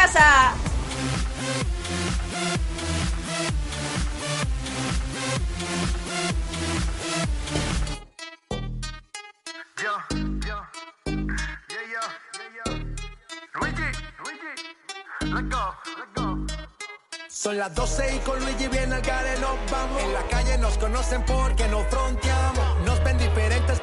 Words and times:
casa. 0.00 0.54
Son 17.28 17.56
las 17.56 17.74
12 17.74 18.16
y 18.16 18.18
con 18.20 18.38
Luigi 18.38 18.68
bien 18.68 18.92
al 18.92 19.00
gare 19.00 19.38
nos 19.40 19.56
vamos. 19.72 20.02
En 20.02 20.12
la 20.12 20.22
calle 20.28 20.58
nos 20.58 20.76
conocen 20.76 21.24
porque 21.24 21.66
nos 21.68 21.86
fronteamos. 21.86 22.80
Nos 22.84 23.02
ven 23.02 23.16
diferentes, 23.16 23.80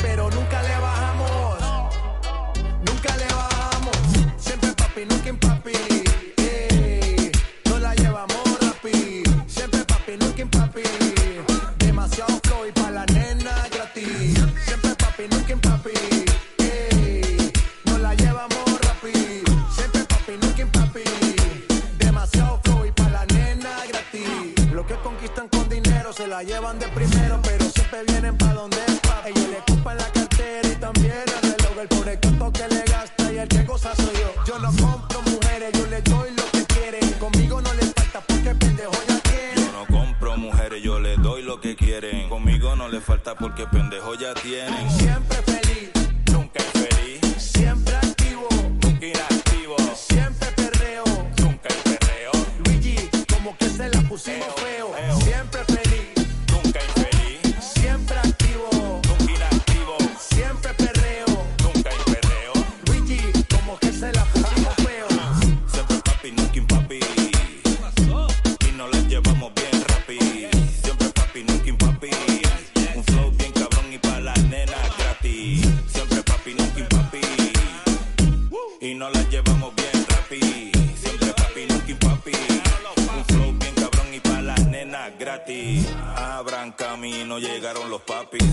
gratis. 85.17 85.87
Abran 86.15 86.71
camino, 86.71 87.39
llegaron 87.39 87.89
los 87.89 88.01
papis. 88.01 88.43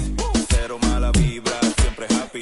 Cero 0.49 0.79
mala 0.81 1.11
vibra, 1.13 1.61
siempre 1.79 2.07
happy. 2.07 2.41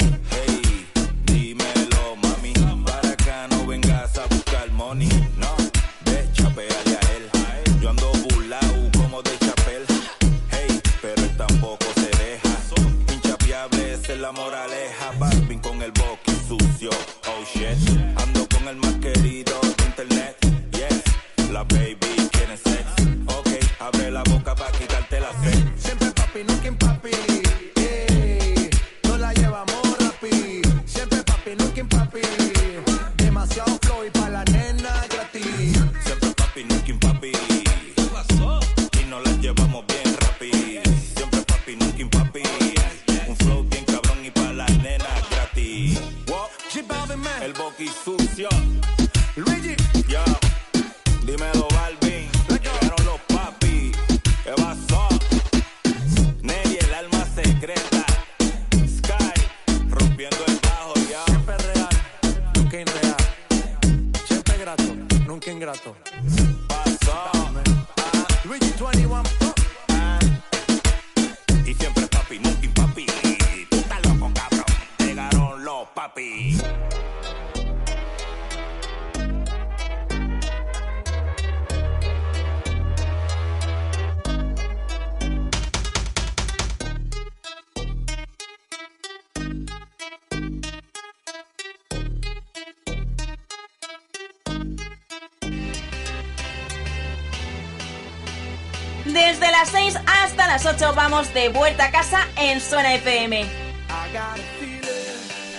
de 101.30 101.48
vuelta 101.50 101.86
a 101.86 101.90
casa 101.90 102.26
en 102.36 102.60
Zona 102.60 102.94
FM. 102.94 103.46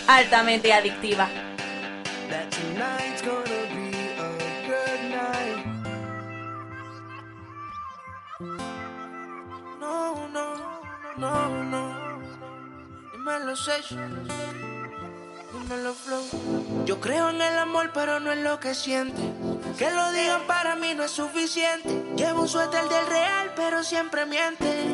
Altamente 0.08 0.74
adictiva. 0.74 1.30
Yo 16.86 17.00
creo 17.00 17.30
en 17.30 17.42
el 17.42 17.58
amor, 17.58 17.92
pero 17.94 18.20
no 18.20 18.32
en 18.34 18.44
lo 18.44 18.60
que 18.60 18.76
siente. 18.76 19.22
Que 19.78 19.90
lo 19.90 20.12
digan 20.12 20.42
para 20.46 20.76
mí 20.76 20.94
no 20.94 21.04
es 21.04 21.12
suficiente. 21.12 22.04
Llevo 22.16 22.42
un 22.42 22.50
suéter 22.50 22.84
del 22.90 23.08
real, 23.08 23.54
pero 23.56 23.84
siempre 23.84 24.26
miente. 24.26 24.94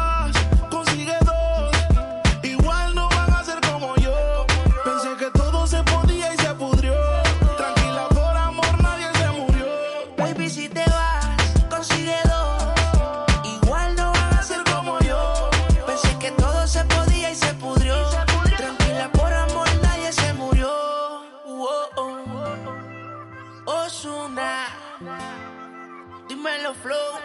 dímelo 26.71 26.73
flow. 26.83 27.19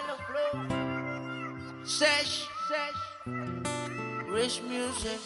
Sesh, 1.85 2.49
Rich 4.29 4.63
Music. 4.63 5.21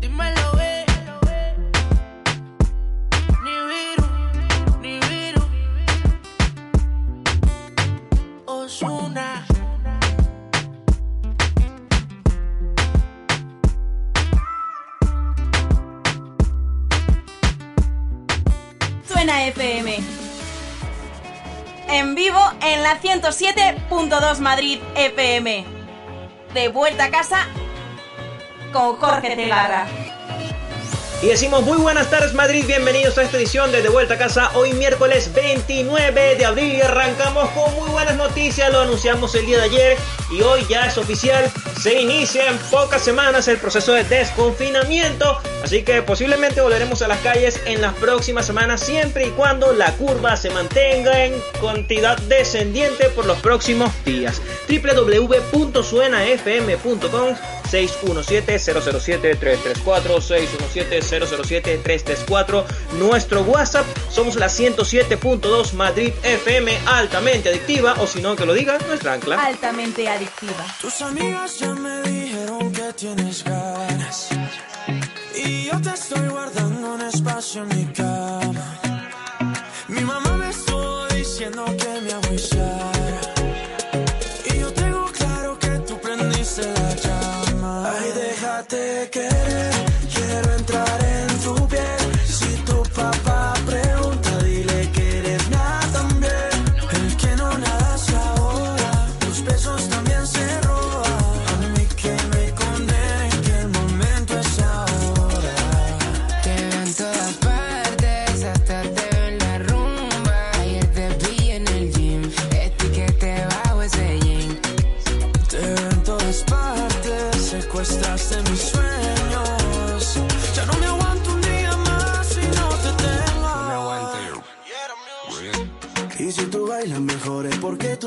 Dímelo, 0.00 0.58
eh. 0.58 0.86
Ni 3.44 3.54
viru, 3.68 4.08
ni. 4.80 5.00
Suena 19.06 19.34
FM. 19.50 20.13
En 21.94 22.16
vivo 22.16 22.40
en 22.60 22.82
la 22.82 23.00
107.2 23.00 24.40
Madrid 24.40 24.80
FM. 24.96 25.64
De 26.52 26.66
vuelta 26.66 27.04
a 27.04 27.10
casa 27.12 27.46
con 28.72 28.96
Jorge 28.96 29.36
Tegarra. 29.36 29.86
Y 31.22 31.28
decimos 31.28 31.62
muy 31.62 31.78
buenas 31.78 32.10
tardes 32.10 32.34
Madrid, 32.34 32.64
bienvenidos 32.66 33.16
a 33.16 33.22
esta 33.22 33.36
edición 33.36 33.70
de 33.70 33.80
De 33.80 33.90
Vuelta 33.90 34.14
a 34.14 34.18
Casa, 34.18 34.50
hoy 34.56 34.72
miércoles 34.72 35.32
29 35.34 36.34
de 36.34 36.44
abril 36.44 36.74
y 36.74 36.82
arrancamos 36.82 37.48
con 37.50 37.72
noticias, 38.34 38.72
lo 38.72 38.80
anunciamos 38.80 39.32
el 39.36 39.46
día 39.46 39.58
de 39.58 39.64
ayer 39.64 39.96
y 40.28 40.42
hoy 40.42 40.66
ya 40.68 40.86
es 40.86 40.98
oficial, 40.98 41.48
se 41.80 42.00
inicia 42.00 42.50
en 42.50 42.58
pocas 42.68 43.00
semanas 43.00 43.46
el 43.46 43.58
proceso 43.58 43.92
de 43.92 44.02
desconfinamiento, 44.02 45.38
así 45.62 45.84
que 45.84 46.02
posiblemente 46.02 46.60
volveremos 46.60 47.00
a 47.02 47.08
las 47.08 47.20
calles 47.20 47.60
en 47.64 47.80
las 47.80 47.94
próximas 47.94 48.44
semanas 48.44 48.80
siempre 48.80 49.28
y 49.28 49.30
cuando 49.30 49.72
la 49.72 49.92
curva 49.92 50.36
se 50.36 50.50
mantenga 50.50 51.24
en 51.24 51.34
cantidad 51.60 52.18
descendiente 52.22 53.08
por 53.10 53.24
los 53.24 53.38
próximos 53.38 53.92
días. 54.04 54.42
www.suenafm.com 54.68 57.63
617-007-334 57.74 59.82
617-007-334 59.84 62.64
Nuestro 62.98 63.42
WhatsApp 63.42 63.86
somos 64.10 64.36
la 64.36 64.46
107.2 64.46 65.72
Madrid 65.72 66.12
FM 66.22 66.70
altamente 66.86 67.48
adictiva 67.48 67.94
o 67.98 68.06
si 68.06 68.22
no 68.22 68.36
que 68.36 68.46
lo 68.46 68.54
diga 68.54 68.78
nuestra 68.86 69.14
ancla 69.14 69.44
Altamente 69.44 70.08
adictiva. 70.08 70.64
Tus 70.80 71.02
amigas 71.02 71.58
ya 71.58 71.74
me 71.74 72.02
dijeron 72.02 72.72
que 72.72 72.92
tienes 72.92 73.42
ganas. 73.44 74.28
Y 75.34 75.64
yo 75.64 75.80
te 75.80 75.90
estoy 75.90 76.28
guardando 76.28 76.94
un 76.94 77.00
espacio 77.02 77.62
en 77.62 77.68
mi 77.76 77.84
cama. 77.92 78.93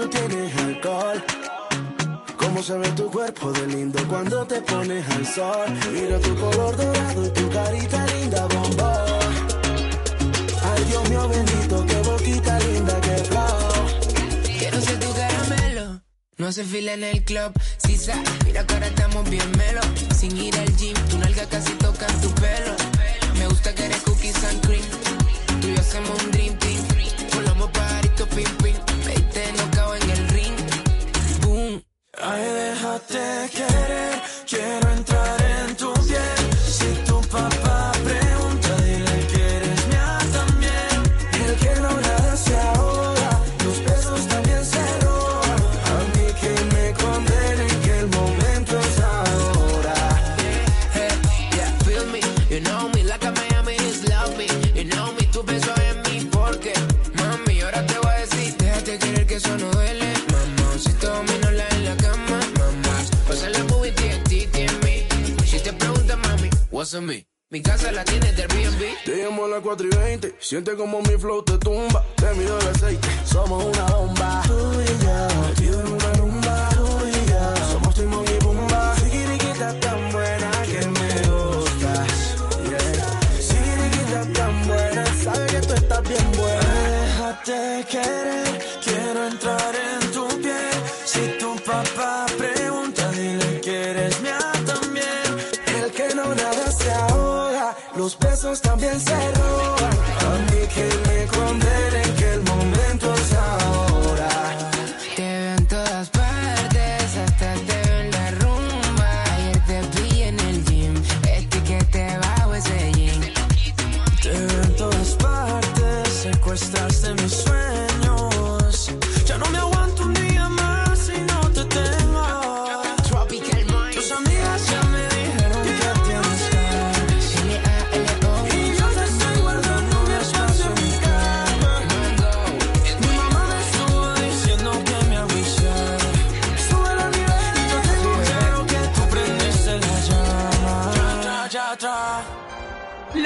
Tienes 0.09 0.55
alcohol. 0.57 1.23
Cómo 2.37 2.63
se 2.63 2.77
ve 2.77 2.89
tu 2.91 3.09
cuerpo 3.11 3.51
de 3.51 3.67
lindo 3.67 3.99
cuando 4.07 4.45
te 4.45 4.61
pones 4.61 5.07
al 5.09 5.25
sol. 5.25 5.67
Mira 5.91 6.19
tu 6.19 6.35
color 6.35 6.75
dorado 6.75 7.25
y 7.25 7.29
tu 7.29 7.49
carita 7.49 8.05
linda, 8.07 8.47
bombón. 8.47 9.37
Ay, 10.63 10.83
Dios 10.85 11.09
mío 11.09 11.29
bendito, 11.29 11.85
qué 11.85 11.95
boquita 12.09 12.59
linda, 12.59 13.01
qué 13.01 13.15
flow. 13.29 14.57
Quiero 14.57 14.81
ser 14.81 14.99
tu 14.99 15.13
caramelo. 15.13 16.01
No 16.37 16.47
hace 16.47 16.63
fila 16.63 16.93
en 16.93 17.03
el 17.03 17.23
club, 17.23 17.51
si 17.77 17.97
sa, 17.97 18.15
mira 18.45 18.65
que 18.65 18.73
ahora 18.73 18.87
estamos 18.87 19.29
bien 19.29 19.49
melo. 19.57 19.81
Sin 20.15 20.37
ir 20.37 20.55
al 20.57 20.75
gym, 20.77 20.95
tu 21.09 21.17
nalga 21.17 21.45
casi 21.47 21.73
toca 21.73 22.07
tu 22.21 22.29
pelo. 22.35 22.46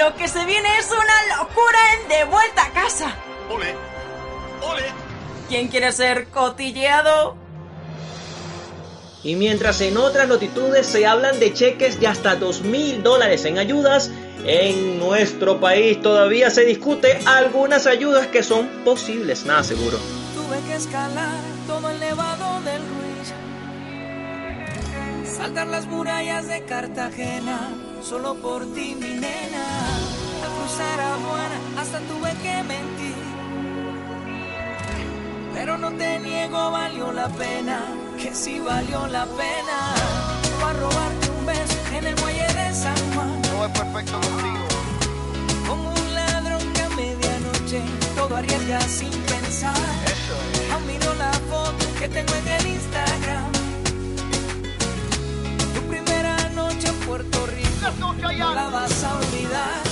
Lo 0.02 0.16
que 0.16 0.26
se 0.26 0.44
viene 0.46 0.68
es 0.80 0.90
una 0.90 1.36
locura 1.38 1.78
en 1.94 2.08
De 2.08 2.24
Vuelta 2.24 2.64
a 2.64 2.70
Casa. 2.72 3.14
¡Ole! 3.48 3.72
¡Ole! 4.60 4.82
¿Quién 5.48 5.68
quiere 5.68 5.92
ser 5.92 6.26
cotilleado? 6.26 7.36
Y 9.22 9.36
mientras 9.36 9.80
en 9.80 9.96
otras 9.96 10.26
notitudes 10.26 10.88
se 10.88 11.06
hablan 11.06 11.38
de 11.38 11.52
cheques 11.52 12.00
de 12.00 12.08
hasta 12.08 12.34
2 12.34 12.62
mil 12.62 13.04
dólares 13.04 13.44
en 13.44 13.58
ayudas, 13.58 14.10
en 14.44 14.98
nuestro 14.98 15.60
país 15.60 16.02
todavía 16.02 16.50
se 16.50 16.64
discute 16.64 17.20
algunas 17.24 17.86
ayudas 17.86 18.26
que 18.26 18.42
son 18.42 18.66
posibles, 18.84 19.46
nada 19.46 19.62
seguro. 19.62 19.98
Tuve 20.34 20.58
que 20.66 20.74
escalar 20.74 21.38
todo 21.68 21.88
el 21.90 22.00
nevado 22.00 22.60
del 22.62 22.82
Ruiz. 22.82 23.32
Saltar 25.36 25.68
las 25.68 25.86
murallas 25.86 26.48
de 26.48 26.64
Cartagena, 26.64 27.70
solo 28.02 28.34
por 28.34 28.64
ti, 28.74 28.96
mi 29.00 29.14
nena. 29.14 29.64
Al 30.42 30.50
cruzar 30.56 31.00
aduana, 31.00 31.58
hasta 31.80 31.98
tuve 32.00 32.30
que 32.42 32.62
mentir. 32.64 33.14
Pero 35.54 35.78
no 35.78 35.92
te 35.92 36.18
niego, 36.18 36.70
valió 36.70 37.12
la 37.12 37.28
pena, 37.28 37.80
que 38.20 38.34
sí 38.34 38.58
valió 38.58 39.06
la 39.06 39.24
pena. 39.26 39.94
Para 40.60 40.78
robarte 40.78 41.30
un 41.30 41.46
beso 41.46 41.78
en 41.96 42.06
el 42.06 42.16
muelle 42.20 42.46
de 42.46 42.74
San 42.74 43.14
Juan. 43.14 43.42
Todo 43.42 43.66
es 43.66 43.72
perfecto 43.72 44.20
contigo. 44.20 44.66
Como 45.68 45.88
un 45.90 46.14
ladrón 46.14 46.72
que 46.72 46.82
a 46.82 46.88
medianoche 46.90 47.82
todo 48.16 48.36
arriesga 48.36 48.80
sin 48.80 49.10
pensar. 49.10 49.76
Eso 50.06 50.64
es. 50.64 50.72
Aún 50.72 50.86
miro 50.86 51.14
la 51.14 51.32
foto 51.50 51.86
que 51.98 52.08
tengo 52.08 52.34
en 52.34 52.48
el 52.48 52.66
Instagram. 52.66 53.52
Tu 55.74 55.80
primera 55.82 56.36
noche 56.50 56.88
en 56.88 56.96
Puerto 57.06 57.46
Rico 57.46 57.62
no 57.62 57.71
la 57.82 58.68
vas 58.70 59.04
a 59.04 59.16
olvidar. 59.16 59.91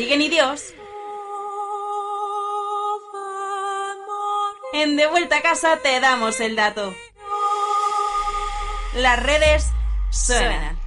Sigue 0.00 0.16
ni 0.16 0.30
Dios, 0.30 0.72
en 4.72 4.96
De 4.96 5.06
Vuelta 5.06 5.36
a 5.36 5.42
Casa 5.42 5.76
te 5.82 6.00
damos 6.00 6.40
el 6.40 6.56
dato. 6.56 6.94
Las 8.94 9.22
redes 9.22 9.66
suenan. 10.08 10.79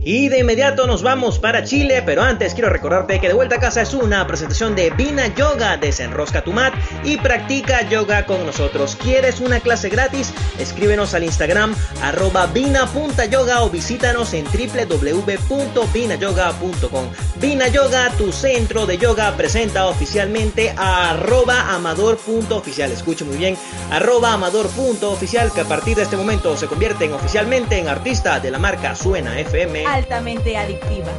Y 0.00 0.28
de 0.28 0.40
inmediato 0.40 0.86
nos 0.86 1.02
vamos 1.02 1.38
para 1.38 1.64
Chile, 1.64 2.02
pero 2.04 2.22
antes 2.22 2.52
quiero 2.52 2.68
recordarte 2.68 3.20
que 3.20 3.28
De 3.28 3.34
Vuelta 3.34 3.56
a 3.56 3.60
Casa 3.60 3.80
es 3.80 3.94
una 3.94 4.26
presentación 4.26 4.74
de 4.74 4.90
Vina 4.90 5.34
Yoga. 5.34 5.78
Desenrosca 5.78 6.44
tu 6.44 6.52
mat 6.52 6.74
y 7.04 7.16
practica 7.16 7.88
yoga 7.88 8.26
con 8.26 8.44
nosotros. 8.44 8.96
¿Quieres 8.96 9.40
una 9.40 9.60
clase 9.60 9.88
gratis? 9.88 10.34
Escríbenos 10.58 11.14
al 11.14 11.24
Instagram 11.24 11.74
arroba 12.02 12.44
vina.yoga 12.46 13.62
o 13.62 13.70
visítanos 13.70 14.34
en 14.34 14.44
www.vinayoga.com. 14.44 17.06
Vina 17.36 17.68
Yoga, 17.68 18.10
tu 18.18 18.30
centro 18.30 18.84
de 18.86 18.98
yoga, 18.98 19.34
presenta 19.36 19.86
oficialmente 19.86 20.74
a 20.76 21.12
arroba 21.12 21.74
amador.oficial. 21.74 22.92
Escuche 22.92 23.24
muy 23.24 23.38
bien, 23.38 23.56
arroba 23.90 24.34
amador.oficial 24.34 25.50
que 25.52 25.62
a 25.62 25.64
partir 25.64 25.96
de 25.96 26.02
este 26.02 26.18
momento 26.18 26.54
se 26.56 26.66
convierten 26.66 27.14
oficialmente 27.14 27.78
en 27.78 27.88
artista 27.88 28.40
de 28.40 28.50
la 28.50 28.58
marca 28.58 28.94
Suena 28.94 29.40
FM. 29.40 29.83
Altamente 29.86 30.56
adictiva. 30.56 31.12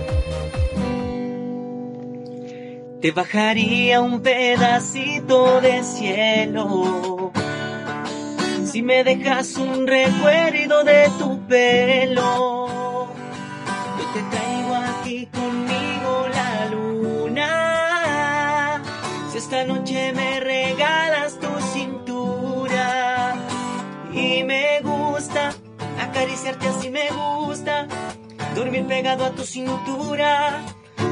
Te 3.02 3.12
bajaría 3.12 4.02
un 4.02 4.22
pedacito 4.22 5.62
de 5.62 5.84
cielo 5.84 7.32
si 8.76 8.82
me 8.82 9.06
dejas 9.06 9.56
un 9.56 9.88
recuerdo 9.88 10.84
de 10.84 11.10
tu 11.18 11.40
pelo. 11.48 13.06
Yo 13.98 14.06
te 14.14 14.22
traigo 14.32 14.76
aquí 14.76 15.28
conmigo 15.28 16.28
la 16.34 16.66
luna. 16.72 17.50
Si 19.32 19.38
esta 19.38 19.64
noche 19.64 20.12
me 20.14 20.42
regalas 20.42 21.40
tu 21.40 21.48
cintura 21.72 23.36
y 24.12 24.44
me 24.44 24.82
gusta 24.82 25.54
acariciarte 26.02 26.68
así 26.68 26.90
me 26.90 27.08
gusta 27.12 27.88
dormir 28.56 28.86
pegado 28.88 29.26
a 29.26 29.32
tu 29.32 29.44
cintura 29.44 30.64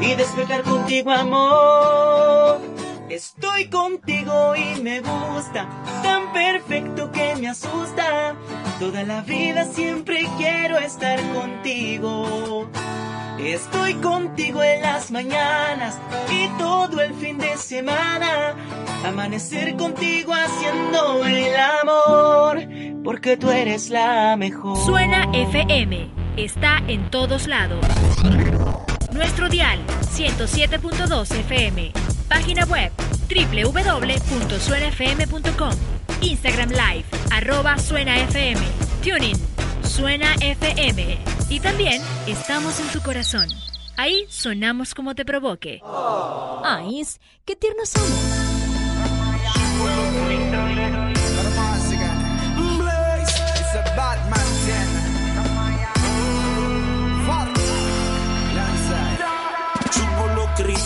y 0.01 0.15
despegar 0.15 0.63
contigo 0.63 1.11
amor. 1.11 2.59
Estoy 3.09 3.67
contigo 3.67 4.55
y 4.55 4.81
me 4.81 5.01
gusta, 5.01 5.67
tan 6.01 6.31
perfecto 6.33 7.11
que 7.11 7.35
me 7.35 7.49
asusta. 7.49 8.35
Toda 8.79 9.03
la 9.03 9.21
vida 9.21 9.65
siempre 9.65 10.27
quiero 10.37 10.77
estar 10.77 11.19
contigo. 11.33 12.67
Estoy 13.39 13.95
contigo 13.95 14.63
en 14.63 14.81
las 14.81 15.11
mañanas 15.11 15.97
y 16.31 16.47
todo 16.57 17.01
el 17.01 17.13
fin 17.13 17.37
de 17.37 17.57
semana. 17.57 18.55
Amanecer 19.05 19.75
contigo 19.75 20.33
haciendo 20.33 21.25
el 21.25 21.53
amor, 21.81 23.03
porque 23.03 23.35
tú 23.35 23.51
eres 23.51 23.89
la 23.89 24.37
mejor. 24.37 24.77
Suena 24.77 25.29
FM. 25.33 26.22
Está 26.37 26.77
en 26.87 27.09
todos 27.11 27.47
lados. 27.47 27.85
Nuestro 29.11 29.49
dial 29.49 29.79
107.2 30.01 31.31
FM. 31.31 31.91
Página 32.27 32.65
web 32.65 32.91
www.suenafm.com. 33.29 35.73
Instagram 36.21 36.69
Live, 36.69 37.05
arroba 37.31 37.77
Suena 37.77 38.17
FM. 38.19 38.61
Tuning, 39.03 39.37
Suena 39.83 40.33
FM. 40.41 41.19
Y 41.49 41.59
también 41.59 42.01
estamos 42.25 42.79
en 42.79 42.87
tu 42.87 42.99
corazón. 43.01 43.47
Ahí 43.95 44.25
sonamos 44.29 44.95
como 44.95 45.13
te 45.13 45.23
provoque. 45.25 45.81
Ay, 46.63 47.03
qué 47.45 47.55
tiernos 47.55 47.89
somos. 47.89 48.09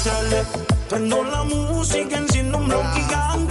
Cristales, 0.07 0.47
prendo 0.89 1.23
la 1.23 1.43
música, 1.43 2.17
enciendo 2.17 2.57
un 2.57 2.67
blog 2.67 2.85
gigante 2.93 3.46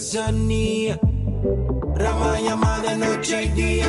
artesanía, 0.00 0.98
Ramayama 1.94 2.80
de 2.80 2.96
noche 2.96 3.44
y 3.44 3.48
día. 3.48 3.86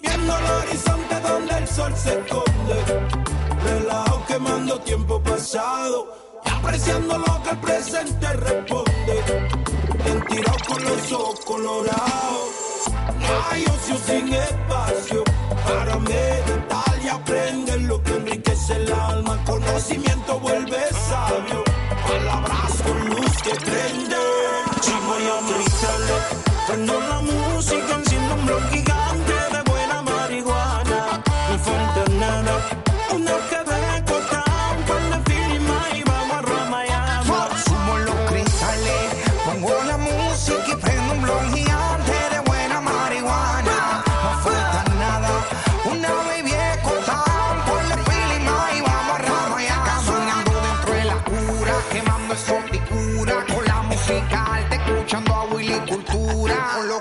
Viendo 0.00 0.38
el 0.38 0.44
horizonte 0.44 1.20
donde 1.20 1.58
el 1.58 1.68
sol 1.68 1.92
se 1.94 2.18
esconde, 2.18 2.76
relajo 3.64 4.24
quemando 4.26 4.80
tiempo 4.80 5.22
pasado 5.22 6.08
apreciando 6.44 7.18
lo 7.18 7.42
que 7.42 7.50
el 7.50 7.58
presente 7.58 8.32
responde. 8.32 9.14
Bien 10.04 10.24
tirado 10.26 10.58
con 10.66 10.84
los 10.84 11.12
ojos 11.12 11.40
colorados. 11.40 12.54
No 13.20 13.28
hay 13.50 13.64
ocio 13.64 13.96
sin 14.06 14.32
espacio 14.32 15.22
para 15.66 15.98
meditar 15.98 16.98
y 17.04 17.08
aprender 17.08 17.82
lo 17.82 18.02
que 18.02 18.12
enriquece 18.12 18.76
el 18.76 18.90
alma. 18.90 19.38
Conocimiento 19.44 20.40
vuelve 20.40 20.82
sabio. 21.08 21.62
Palabras 22.08 22.82
con 22.82 23.08
luz 23.10 23.42
que 23.42 23.54
prende. 23.56 24.53
Chivo 24.84 25.16
y 25.18 25.52
cristales. 25.54 26.22
Prendo 26.66 27.00
la 27.00 27.20
música, 27.20 27.94
enciendo 27.94 28.34
un 28.34 28.46
blog 28.46 29.03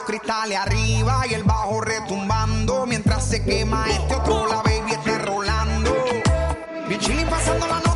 cristales 0.03 0.57
arriba 0.57 1.25
y 1.29 1.33
el 1.33 1.43
bajo 1.43 1.81
retumbando. 1.81 2.85
Mientras 2.85 3.27
se 3.27 3.43
quema 3.43 3.85
este 3.89 4.15
otro, 4.15 4.47
la 4.47 4.57
baby 4.57 4.91
está 4.91 5.17
rolando. 5.19 5.95
Bien 6.87 6.99
chilling 6.99 7.27
pasando 7.27 7.67
la 7.67 7.79
nota, 7.79 7.92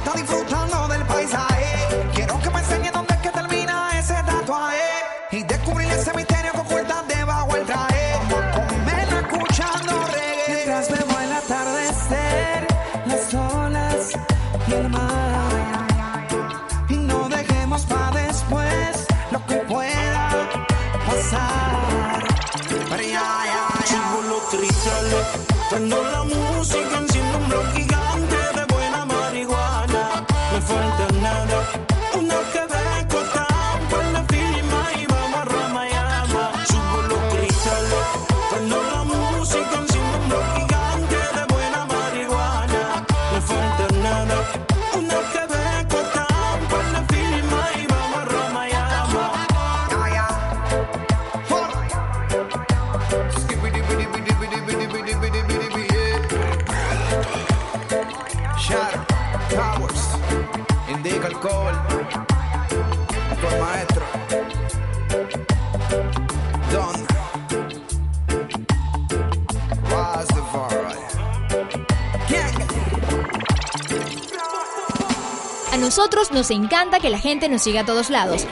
nosotros 75.97 76.31
nos 76.31 76.51
encanta 76.51 76.99
que 76.99 77.10
la 77.10 77.17
gente 77.17 77.49
nos 77.49 77.63
siga 77.63 77.81
a 77.81 77.86
todos 77.86 78.12
lados. 78.12 78.45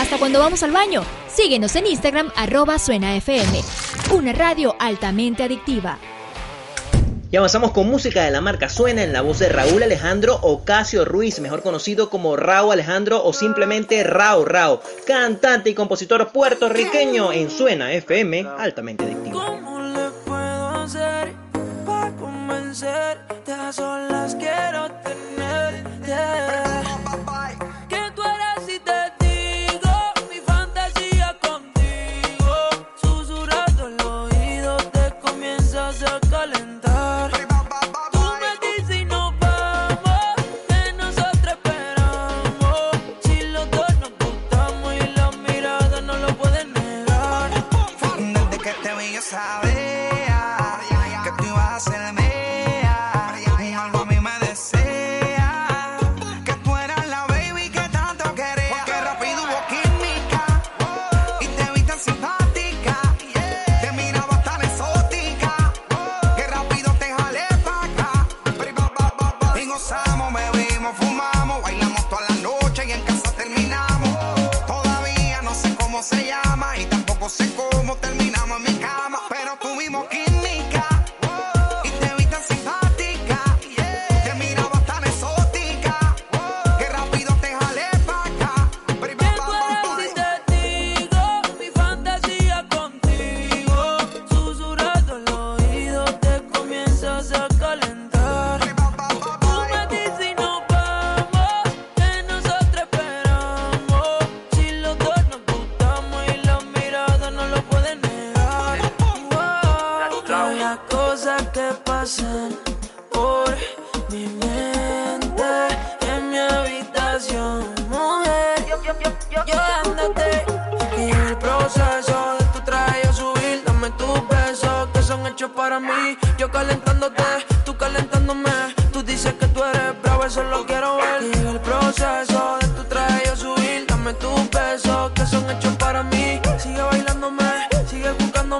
Hasta 0.00 0.18
cuando 0.18 0.40
vamos 0.40 0.64
al 0.64 0.72
baño, 0.72 1.04
síguenos 1.32 1.76
en 1.76 1.86
Instagram 1.86 2.32
arroba 2.34 2.80
Suena 2.80 3.14
FM, 3.14 3.62
una 4.12 4.32
radio 4.32 4.74
altamente 4.80 5.44
adictiva. 5.44 5.96
Y 7.30 7.36
avanzamos 7.36 7.70
con 7.70 7.88
música 7.88 8.24
de 8.24 8.32
la 8.32 8.40
marca 8.40 8.68
Suena 8.68 9.04
en 9.04 9.12
la 9.12 9.22
voz 9.22 9.38
de 9.38 9.48
Raúl 9.48 9.84
Alejandro 9.84 10.40
Ocasio 10.42 11.04
Ruiz, 11.04 11.38
mejor 11.38 11.62
conocido 11.62 12.10
como 12.10 12.36
Raúl 12.36 12.72
Alejandro 12.72 13.24
o 13.24 13.32
simplemente 13.32 14.02
Rao 14.02 14.44
Rao, 14.44 14.82
cantante 15.06 15.70
y 15.70 15.74
compositor 15.74 16.32
puertorriqueño 16.32 17.32
en 17.32 17.48
Suena 17.48 17.92
FM, 17.92 18.44
altamente 18.58 19.04
adictivo. 19.04 19.40
¿Cómo 19.40 19.82
le 19.82 20.10
puedo 20.24 20.68
hacer 20.70 21.32
para 21.86 22.10
convencerte? 22.16 23.52
A 23.52 23.72
solas 23.72 24.34
quiero 24.34 24.95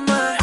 My. 0.00 0.35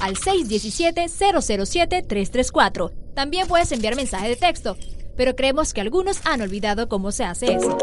al 0.00 0.16
617-007-334. 0.16 2.92
También 3.14 3.46
puedes 3.48 3.72
enviar 3.72 3.96
mensaje 3.96 4.28
de 4.28 4.36
texto, 4.36 4.76
pero 5.16 5.34
creemos 5.34 5.72
que 5.74 5.80
algunos 5.80 6.20
han 6.24 6.40
olvidado 6.40 6.88
cómo 6.88 7.10
se 7.12 7.24
hace 7.24 7.54
eso. 7.54 7.76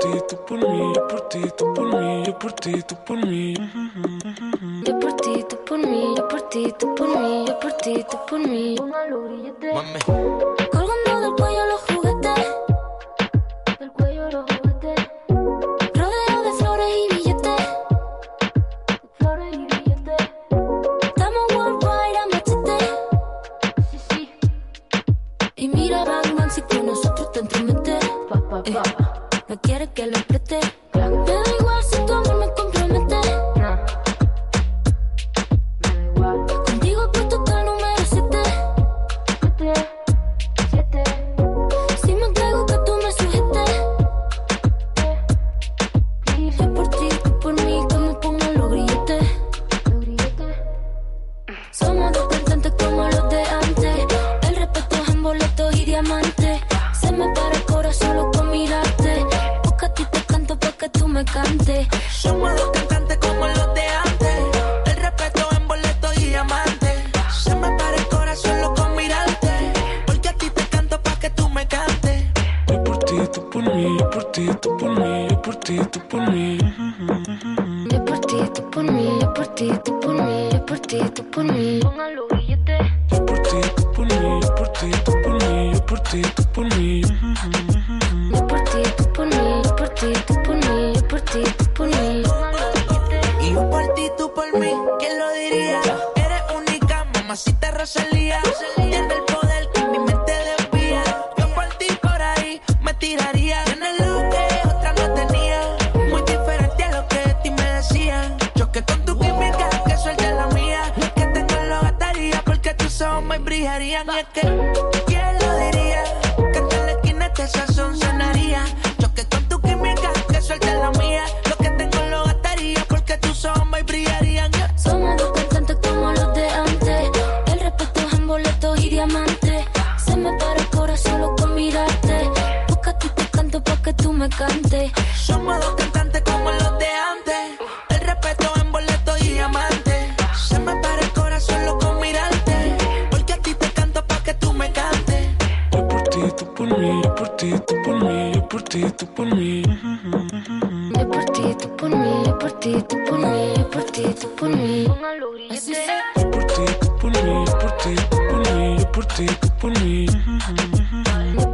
ti, 152.66 152.84
tú 152.90 152.98
por 153.08 153.20
mí, 153.20 153.54
por 153.72 153.84
ti, 153.92 154.04
tú 154.20 154.28
por 154.36 154.50
mí. 154.50 154.88
Por 154.88 156.46
ti, 156.48 156.64
por 157.00 157.12
mí, 157.12 157.46
por 157.62 157.72
ti, 157.78 157.96
por 158.10 158.40
mí, 158.54 158.86
por 158.92 159.06
ti, 159.06 159.26
por 159.62 159.72
mí. 159.82 161.45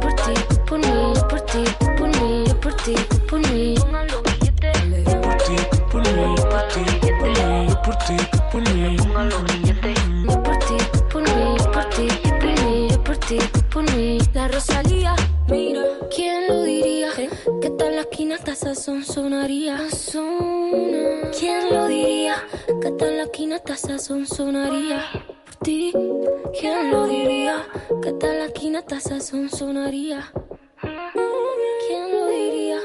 Sentada 23.02 23.10
en 23.10 23.18
la 23.18 23.24
esquina 23.24 23.56
esta 23.56 23.98
son 23.98 24.26
sonaría. 24.28 25.10
Por 25.44 25.56
ti, 25.56 25.92
¿quién 26.60 26.90
lo 26.92 27.08
diría? 27.08 27.66
Que 28.00 28.10
hasta 28.10 28.26
la 28.28 28.44
esquina 28.44 28.78
esta 28.78 29.00
son 29.20 29.50
sonaría. 29.50 30.32
¿Quién 30.80 32.12
lo 32.12 32.26
diría? 32.28 32.78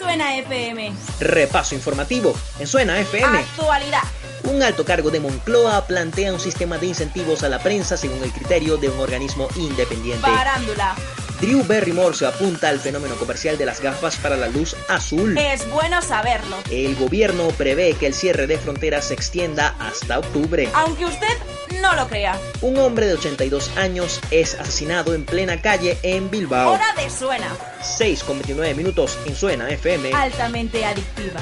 Suena 0.00 0.36
FM. 0.36 0.92
Repaso 1.20 1.76
informativo 1.76 2.34
en 2.58 2.66
Suena 2.66 2.98
FM. 2.98 3.38
Actualidad. 3.38 4.02
Un 4.44 4.64
alto 4.64 4.84
cargo 4.84 5.10
de 5.10 5.20
Moncloa 5.20 5.86
plantea 5.86 6.32
un 6.32 6.40
sistema 6.40 6.78
de 6.78 6.86
incentivos 6.86 7.44
a 7.44 7.48
la 7.48 7.60
prensa 7.60 7.96
según 7.96 8.20
el 8.24 8.32
criterio 8.32 8.78
de 8.78 8.88
un 8.88 8.98
organismo 8.98 9.46
independiente. 9.54 10.22
Parándula. 10.22 10.96
Drew 11.40 11.64
Barrymore 11.64 12.14
se 12.14 12.26
apunta 12.26 12.68
al 12.68 12.80
fenómeno 12.80 13.14
comercial 13.14 13.56
de 13.56 13.64
las 13.64 13.80
gafas 13.80 14.16
para 14.16 14.36
la 14.36 14.48
luz 14.48 14.76
azul. 14.88 15.38
Es 15.38 15.66
bueno 15.70 16.02
saberlo. 16.02 16.56
El 16.70 16.94
gobierno 16.96 17.48
prevé 17.48 17.94
que 17.94 18.06
el 18.06 18.14
cierre 18.14 18.46
de 18.46 18.58
fronteras 18.58 19.06
se 19.06 19.14
extienda 19.14 19.74
hasta 19.78 20.18
octubre. 20.18 20.68
Aunque 20.74 21.06
usted 21.06 21.38
no 21.80 21.94
lo 21.94 22.08
crea. 22.08 22.38
Un 22.60 22.76
hombre 22.78 23.06
de 23.06 23.14
82 23.14 23.70
años 23.78 24.20
es 24.30 24.54
asesinado 24.54 25.14
en 25.14 25.24
plena 25.24 25.62
calle 25.62 25.96
en 26.02 26.30
Bilbao. 26.30 26.74
Hora 26.74 26.92
de 26.94 27.08
Suena. 27.08 27.48
6,29 27.80 28.74
minutos 28.74 29.18
en 29.24 29.34
Suena 29.34 29.70
FM. 29.70 30.12
Altamente 30.12 30.84
adictiva. 30.84 31.40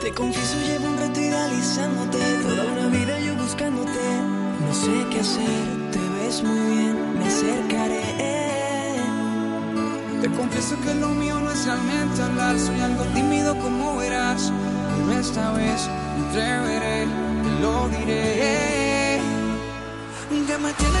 Te 0.00 0.10
confieso, 0.10 0.56
llevo 0.66 0.86
un 0.86 0.98
rato 0.98 1.20
idealizándote. 1.20 2.18
Toda 2.42 2.64
una 2.64 2.88
vida 2.88 3.20
yo 3.20 3.36
buscándote. 3.36 3.90
No 4.66 4.74
sé 4.74 5.06
qué 5.12 5.20
hacer, 5.20 5.90
te 5.92 5.98
ves 6.18 6.42
muy 6.42 6.74
bien 6.74 6.85
Confieso 10.34 10.78
que 10.80 10.94
lo 10.94 11.10
mío 11.10 11.38
no 11.38 11.50
es 11.50 11.64
realmente 11.64 12.22
hablar, 12.22 12.58
soy 12.58 12.80
algo 12.80 13.04
tímido 13.14 13.56
como 13.58 13.96
verás. 13.96 14.52
Pero 14.96 15.20
esta 15.20 15.52
vez 15.52 15.88
me 16.18 16.28
atreveré, 16.28 17.06
te 17.42 17.60
lo 17.60 17.88
diré. 17.88 19.20
Que 20.46 20.58
me 20.58 20.72
tiene 20.74 21.00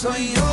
soy 0.00 0.32
yo. 0.32 0.49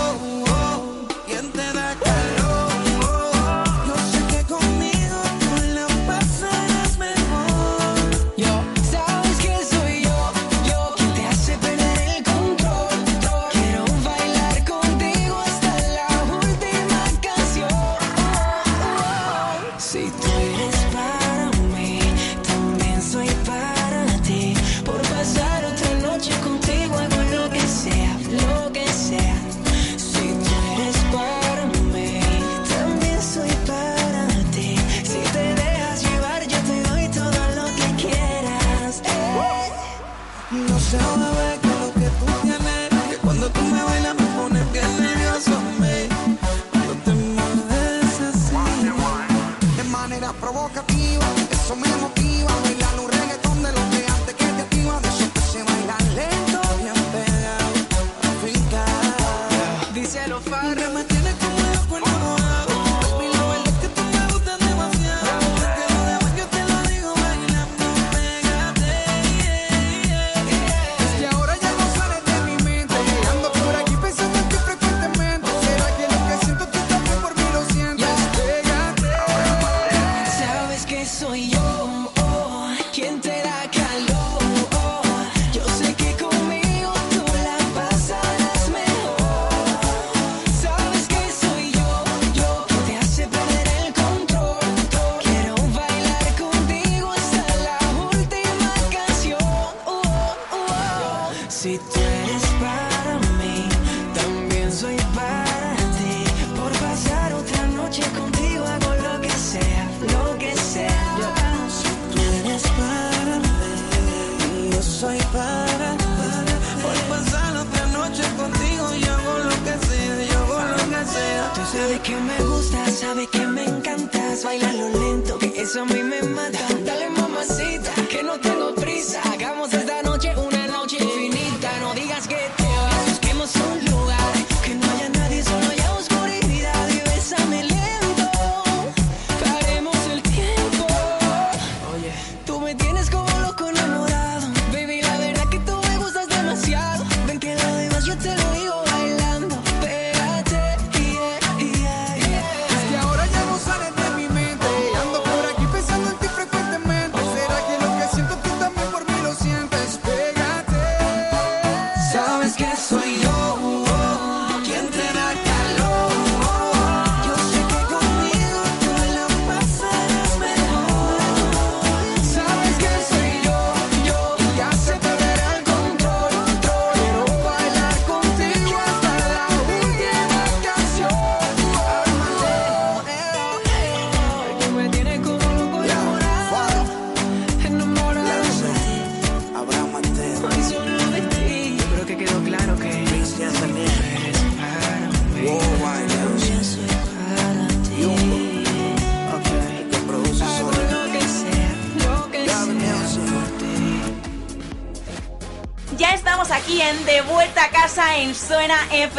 que 122.07 122.15
me 122.15 122.37
gusta, 122.45 122.89
sabe 122.89 123.27
que 123.27 123.45
me 123.45 123.65
encantas, 123.65 124.45
baila 124.45 124.71
lo 124.71 124.87
lento, 124.97 125.37
que 125.39 125.61
eso 125.61 125.81
a 125.81 125.85
mí 125.85 126.01
me 126.03 126.21
mata. 126.23 126.76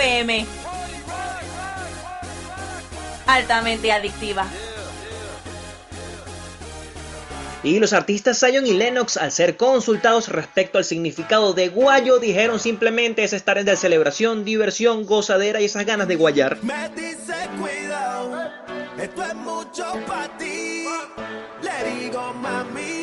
FM. 0.09 0.47
Altamente 3.27 3.93
adictiva. 3.93 4.47
Y 7.63 7.79
los 7.81 7.93
artistas 7.93 8.39
Zion 8.39 8.67
y 8.67 8.73
Lennox, 8.73 9.17
al 9.17 9.33
ser 9.33 9.57
consultados 9.57 10.29
respecto 10.29 10.79
al 10.79 10.85
significado 10.85 11.53
de 11.53 11.69
guayo, 11.69 12.19
dijeron 12.19 12.59
simplemente 12.61 13.25
es 13.25 13.33
estar 13.33 13.59
en 13.59 13.67
de 13.67 13.77
celebración, 13.77 14.45
diversión, 14.45 15.05
gozadera 15.05 15.61
y 15.61 15.67
esas 15.67 15.85
ganas 15.85 16.09
de 16.09 16.17
guayar. 16.17 16.57
Me 16.63 16.89
dice 16.91 17.35
cuidado, 17.59 18.51
esto 18.97 19.23
es 19.25 19.35
mucho 19.35 19.85
para 20.07 20.39
ti. 20.39 20.85
Le 21.61 22.01
digo 22.01 22.33
mami, 22.35 22.98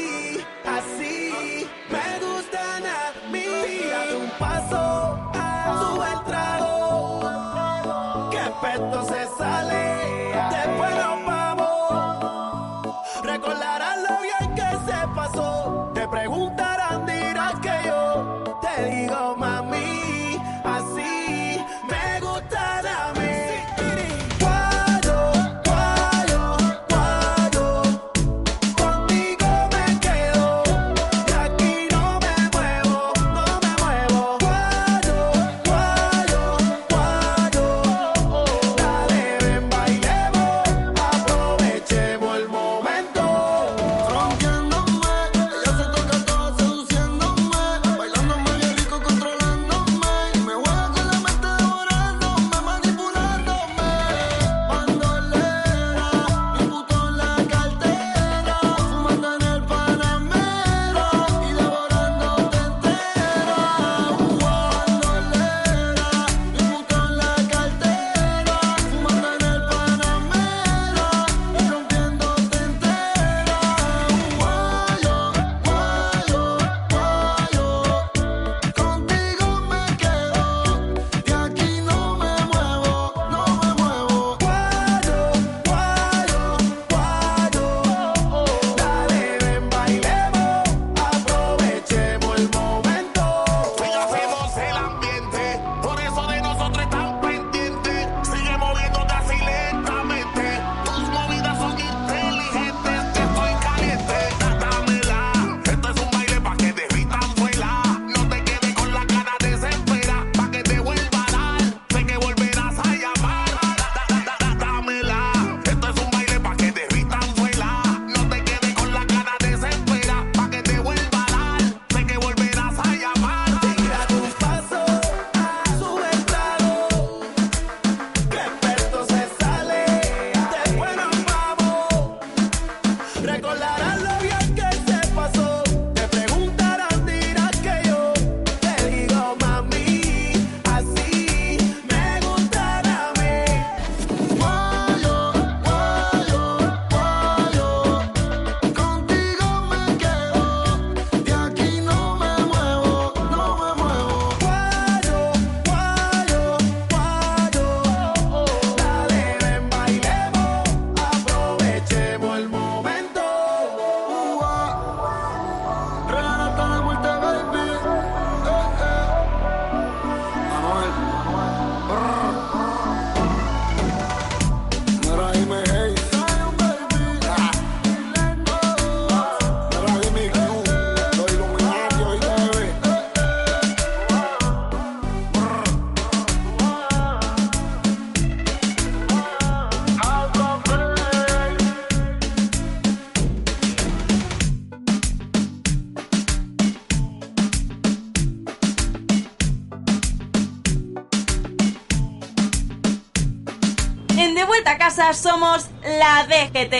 Somos 205.16 205.68
la 205.82 206.28
DGT. 206.28 206.74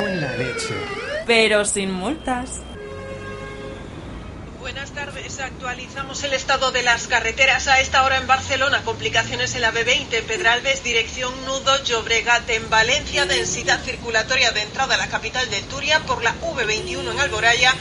en 0.00 0.20
la 0.20 0.36
leche. 0.36 0.74
Pero 1.26 1.64
sin 1.64 1.92
multas. 1.92 2.60
Buenas 4.60 4.90
tardes. 4.92 5.40
Actualizamos 5.40 6.24
el 6.24 6.32
estado 6.32 6.70
de 6.72 6.82
las 6.82 7.06
carreteras 7.06 7.68
a 7.68 7.80
esta 7.80 8.04
hora 8.04 8.16
en 8.16 8.26
Barcelona. 8.26 8.82
Complicaciones 8.84 9.54
en 9.54 9.60
la 9.62 9.72
B20, 9.72 10.22
Pedralbes, 10.22 10.82
dirección 10.82 11.32
Nudo, 11.44 11.82
Llobregat 11.84 12.48
en 12.50 12.68
Valencia. 12.70 13.26
Densidad 13.26 13.80
circulatoria 13.82 14.52
de 14.52 14.62
entrada 14.62 14.94
a 14.94 14.98
la 14.98 15.08
capital 15.08 15.48
de 15.50 15.60
Turia 15.62 16.00
por 16.00 16.22
la 16.22 16.34
V21 16.40 17.12
en 17.12 17.20
Alboraya 17.20 17.74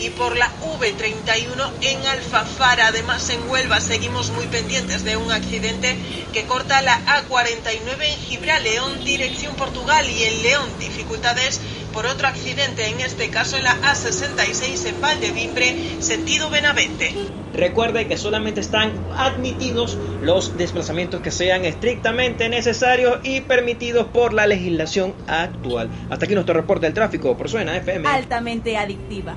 y 0.00 0.10
por 0.10 0.36
la 0.36 0.50
V31 0.60 1.70
en 1.82 2.06
Alfafara. 2.06 2.88
Además, 2.88 3.28
en 3.30 3.48
Huelva 3.48 3.80
seguimos 3.80 4.30
muy 4.30 4.46
pendientes 4.46 5.04
de 5.04 5.16
un 5.16 5.32
accidente 5.32 5.96
que 6.32 6.44
corta 6.44 6.82
la 6.82 6.98
A49 7.06 8.02
en 8.02 8.18
Gibraleón, 8.18 9.04
dirección 9.04 9.54
Portugal 9.56 10.08
y 10.08 10.24
en 10.24 10.42
León. 10.42 10.68
Dificultades 10.78 11.60
por 11.92 12.04
otro 12.04 12.28
accidente, 12.28 12.88
en 12.88 13.00
este 13.00 13.30
caso 13.30 13.56
en 13.56 13.64
la 13.64 13.74
A66 13.76 14.86
en 14.86 15.00
Valdevimbre, 15.00 15.74
sentido 16.00 16.50
Benavente. 16.50 17.14
Recuerde 17.54 18.06
que 18.06 18.18
solamente 18.18 18.60
están 18.60 18.92
admitidos 19.16 19.96
los 20.20 20.58
desplazamientos 20.58 21.22
que 21.22 21.30
sean 21.30 21.64
estrictamente 21.64 22.50
necesarios 22.50 23.20
y 23.22 23.40
permitidos 23.40 24.08
por 24.08 24.34
la 24.34 24.46
legislación 24.46 25.14
actual. 25.26 25.88
Hasta 26.10 26.26
aquí 26.26 26.34
nuestro 26.34 26.54
reporte 26.54 26.84
del 26.84 26.92
tráfico 26.92 27.34
por 27.34 27.48
Suena 27.48 27.74
FM. 27.74 28.06
Altamente 28.06 28.76
adictiva. 28.76 29.36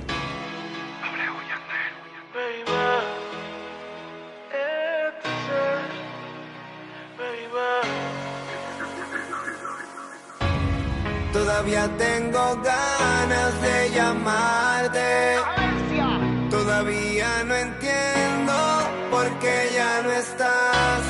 Todavía 11.70 11.97
tengo 11.99 12.55
ganas 12.63 13.61
de 13.61 13.91
llamarte. 13.91 15.36
Todavía 16.49 17.43
no 17.45 17.55
entiendo 17.55 18.53
por 19.11 19.30
qué 19.38 19.70
ya 19.76 20.01
no 20.01 20.11
estás. 20.11 21.09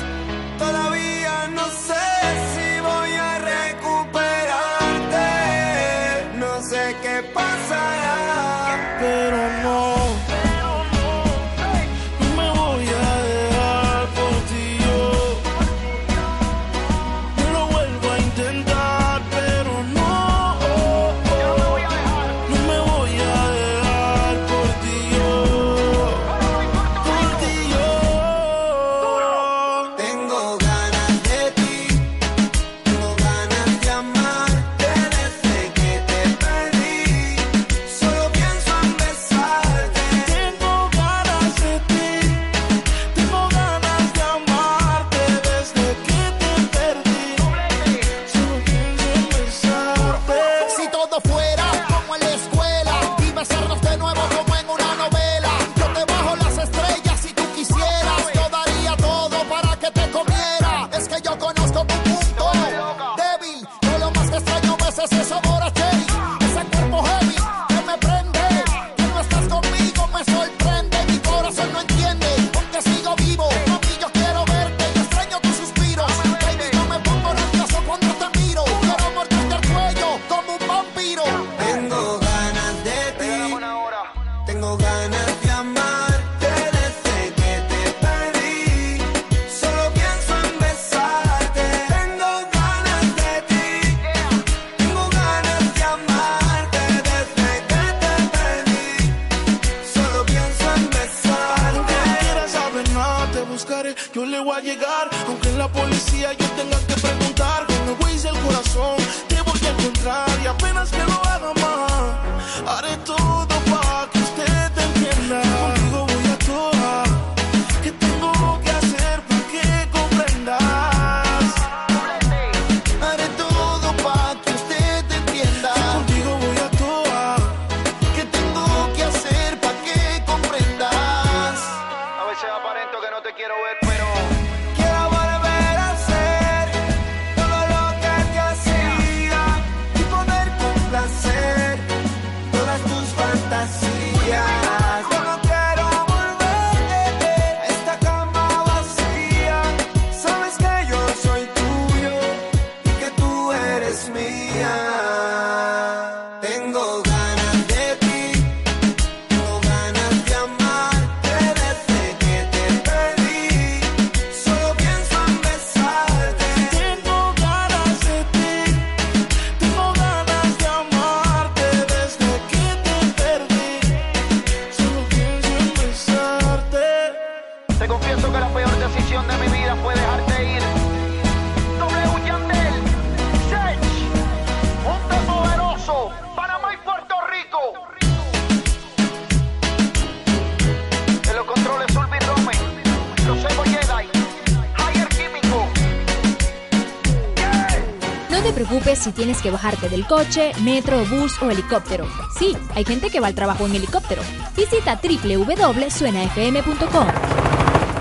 si 199.10 199.16
tienes 199.16 199.42
que 199.42 199.50
bajarte 199.50 199.88
del 199.88 200.06
coche, 200.06 200.52
metro, 200.62 201.04
bus 201.06 201.42
o 201.42 201.50
helicóptero. 201.50 202.06
Sí, 202.38 202.56
hay 202.76 202.84
gente 202.84 203.10
que 203.10 203.18
va 203.18 203.26
al 203.26 203.34
trabajo 203.34 203.66
en 203.66 203.74
helicóptero. 203.74 204.22
Visita 204.56 205.00
www.suenafm.com. 205.02 207.08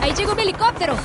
Ahí 0.01 0.13
llegó 0.13 0.33
un 0.33 0.39
helicóptero. 0.39 0.95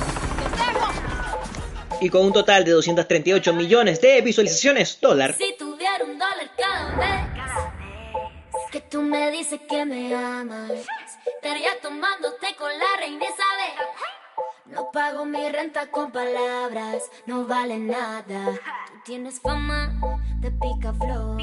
Y 2.01 2.09
con 2.09 2.25
un 2.25 2.33
total 2.33 2.65
de 2.65 2.73
238 2.73 3.53
millones 3.53 3.99
de 3.99 4.21
visualizaciones, 4.21 5.01
dólar. 5.01 5.33
Si 5.33 5.55
tuviera 5.57 6.03
un 6.03 6.19
dólar 6.19 6.51
cada 6.55 6.95
vez, 6.97 7.25
que 8.71 8.81
tú 8.81 9.01
me 9.01 9.31
dices 9.31 9.59
que 9.67 9.85
me 9.85 10.13
amas, 10.13 10.71
estaría 11.35 11.71
tomándote 11.81 12.55
con 12.59 12.69
la 12.69 12.95
reina 12.99 13.25
Isabel. 13.25 13.73
No 14.65 14.91
pago 14.91 15.25
mi 15.25 15.49
renta 15.49 15.89
con 15.89 16.11
palabras, 16.11 17.01
no 17.25 17.45
vale 17.45 17.79
nada 17.79 18.53
tienes 19.05 19.39
fama 19.39 19.93
de 20.39 20.51
pica 20.51 20.93
flor. 20.93 21.37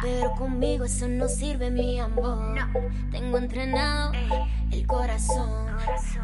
Pero 0.00 0.32
conmigo 0.36 0.84
eso 0.84 1.08
no 1.08 1.28
sirve, 1.28 1.70
mi 1.70 1.98
amor. 1.98 2.56
No. 2.56 2.68
Tengo 3.10 3.38
entrenado 3.38 4.12
eh. 4.14 4.28
el 4.70 4.86
corazón, 4.86 5.50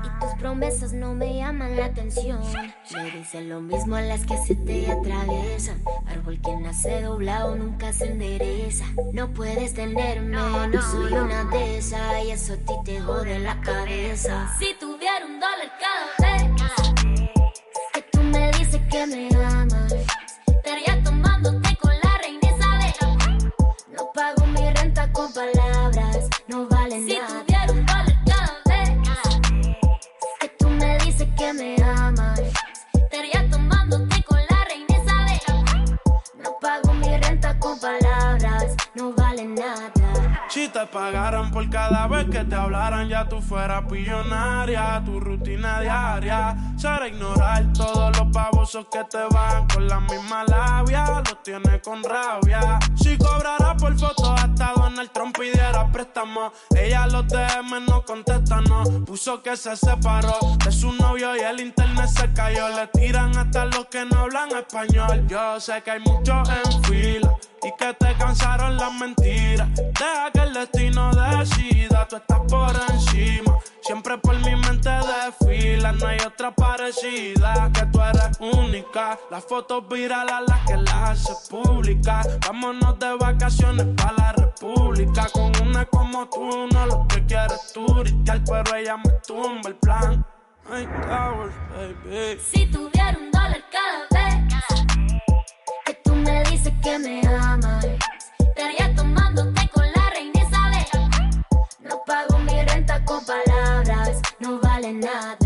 Y 0.05 0.21
tus 0.21 0.33
promesas 0.39 0.93
no 0.93 1.15
me 1.15 1.37
llaman 1.37 1.77
la 1.77 1.87
atención. 1.87 2.41
Me 2.95 3.11
dicen 3.11 3.49
lo 3.49 3.61
mismo 3.61 3.97
a 3.97 4.01
las 4.01 4.25
que 4.25 4.37
se 4.39 4.55
te 4.55 4.91
atraviesan. 4.91 5.83
Árbol 6.07 6.41
que 6.41 6.57
nace 6.57 7.03
doblado 7.03 7.57
nunca 7.57 7.93
se 7.93 8.07
endereza. 8.07 8.85
No 9.13 9.29
puedes 9.33 9.75
tenerme, 9.75 10.37
no, 10.37 10.83
soy 10.83 11.13
una 11.13 11.45
de 11.45 11.79
esas. 11.79 12.25
Y 12.25 12.31
eso 12.31 12.55
a 12.55 12.57
ti 12.57 12.75
te 12.85 13.01
jode 13.01 13.41
la 13.41 13.61
cabeza. 13.61 14.55
Si 14.59 14.75
tuviera 14.79 15.27
un 15.27 15.41
dólar 15.41 15.73
cada 15.81 16.33
vez 16.33 16.47
que 17.93 18.03
tú 18.13 18.23
me 18.23 18.51
dices 18.53 18.81
que 18.91 19.07
me 19.07 19.29
amas. 19.45 19.86
Si 40.49 40.69
te 40.69 40.87
pagaran 40.87 41.51
por 41.51 41.69
cada 41.69 42.07
vez 42.07 42.27
que 42.31 42.45
te 42.45 42.55
hablaran, 42.55 43.09
ya 43.09 43.29
tú 43.29 43.41
fueras 43.41 43.85
pillonaria, 43.91 45.03
tu 45.05 45.21
rutina 45.21 45.81
diaria. 45.81 46.57
Será 46.77 47.09
ignorar 47.09 47.73
todos 47.73 48.17
los 48.19 48.31
babosos 48.31 48.87
que 48.93 49.03
te 49.05 49.25
van 49.33 49.67
con 49.69 49.89
la 49.89 49.99
misma 50.01 50.45
labia. 50.45 51.23
Los 51.25 51.43
tiene 51.43 51.81
con 51.81 52.03
rabia. 52.03 52.79
Si 52.97 53.17
cobrara 53.17 53.75
por 53.77 53.99
fotos 53.99 54.29
hasta 54.41 54.73
Donald 54.77 55.11
Trump 55.11 55.39
pidiera 55.39 55.91
préstamo. 55.91 56.53
Ella 56.75 57.07
los 57.07 57.27
DM 57.29 57.87
no 57.89 58.05
contesta, 58.05 58.61
no. 58.61 58.85
Puso 59.07 59.43
que 59.43 59.57
se 59.57 59.75
separó 59.75 60.39
de 60.65 60.71
su 60.71 60.93
novio 60.93 61.35
y 61.35 61.41
el 61.41 61.61
internet 61.61 62.09
se 62.09 62.31
cayó. 62.35 62.69
Le 62.69 62.87
tiran 62.89 63.37
hasta 63.37 63.65
los 63.65 63.87
que 63.87 64.05
no 64.05 64.21
hablan 64.21 64.51
español. 64.55 65.27
Yo 65.27 65.59
sé 65.61 65.83
que 65.83 65.93
hay 65.93 66.01
muchos 66.01 66.49
en 66.49 66.85
fila 66.85 67.35
y 67.63 67.73
que 67.79 67.95
te 67.95 68.15
cansaron 68.19 68.77
las 68.77 68.93
mentiras. 68.93 69.69
Deja 69.75 70.31
que 70.33 70.41
el 70.41 70.53
destino 70.53 71.11
decida, 71.13 72.07
tú 72.07 72.17
estás 72.17 72.41
por 72.49 72.77
encima. 72.93 73.59
Siempre 73.83 74.19
por 74.19 74.37
mi 74.41 74.57
mente 74.57 74.91
desfila, 74.91 75.93
no 75.93 76.07
hay 76.07 76.19
otra 76.19 76.53
que 76.67 77.87
tú 77.93 78.01
eres 78.01 78.39
única. 78.41 79.19
Las 79.31 79.45
fotos 79.45 79.89
virales 79.89 80.35
las 80.47 80.67
que 80.67 80.77
las 80.77 81.11
hace 81.11 81.33
pública. 81.51 82.23
Vámonos 82.47 82.99
de 82.99 83.17
vacaciones 83.17 83.87
para 83.97 84.13
la 84.13 84.33
república. 84.33 85.27
Con 85.33 85.53
una 85.63 85.85
como 85.87 86.29
tú, 86.29 86.69
no 86.73 86.87
lo 86.87 87.07
que 87.09 87.25
quieres 87.25 87.73
turistear, 87.73 88.43
pero 88.45 88.77
ella 88.77 88.97
me 88.99 89.11
tumba 89.27 89.71
el 89.71 89.77
plan. 89.77 90.27
Ay, 90.71 90.87
towers, 91.09 91.55
baby. 91.71 92.41
Si 92.41 92.67
tuviera 92.67 93.17
un 93.19 93.31
dólar 93.31 93.65
cada 93.71 94.07
vez 94.11 94.55
que 95.87 95.95
tú 96.05 96.15
me 96.15 96.43
dices 96.45 96.73
que 96.83 96.99
me 96.99 97.21
amas, 97.27 97.87
estaría 98.39 98.95
tomándote 98.95 99.69
con 99.69 99.85
la 99.93 100.11
reina 100.11 100.41
Isabel. 100.43 101.11
No 101.81 102.03
pago 102.07 102.39
mi 102.39 102.63
renta 102.63 103.05
con 103.05 103.25
palabras, 103.25 104.21
no 104.41 104.61
vale 104.61 104.93
nada. 104.93 105.46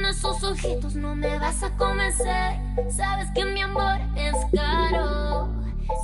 Con 0.00 0.08
esos 0.08 0.42
ojitos 0.42 0.94
no 0.94 1.14
me 1.14 1.38
vas 1.38 1.62
a 1.62 1.76
convencer. 1.76 2.58
Sabes 2.90 3.28
que 3.34 3.44
mi 3.44 3.60
amor 3.60 4.00
es 4.16 4.34
caro. 4.50 5.50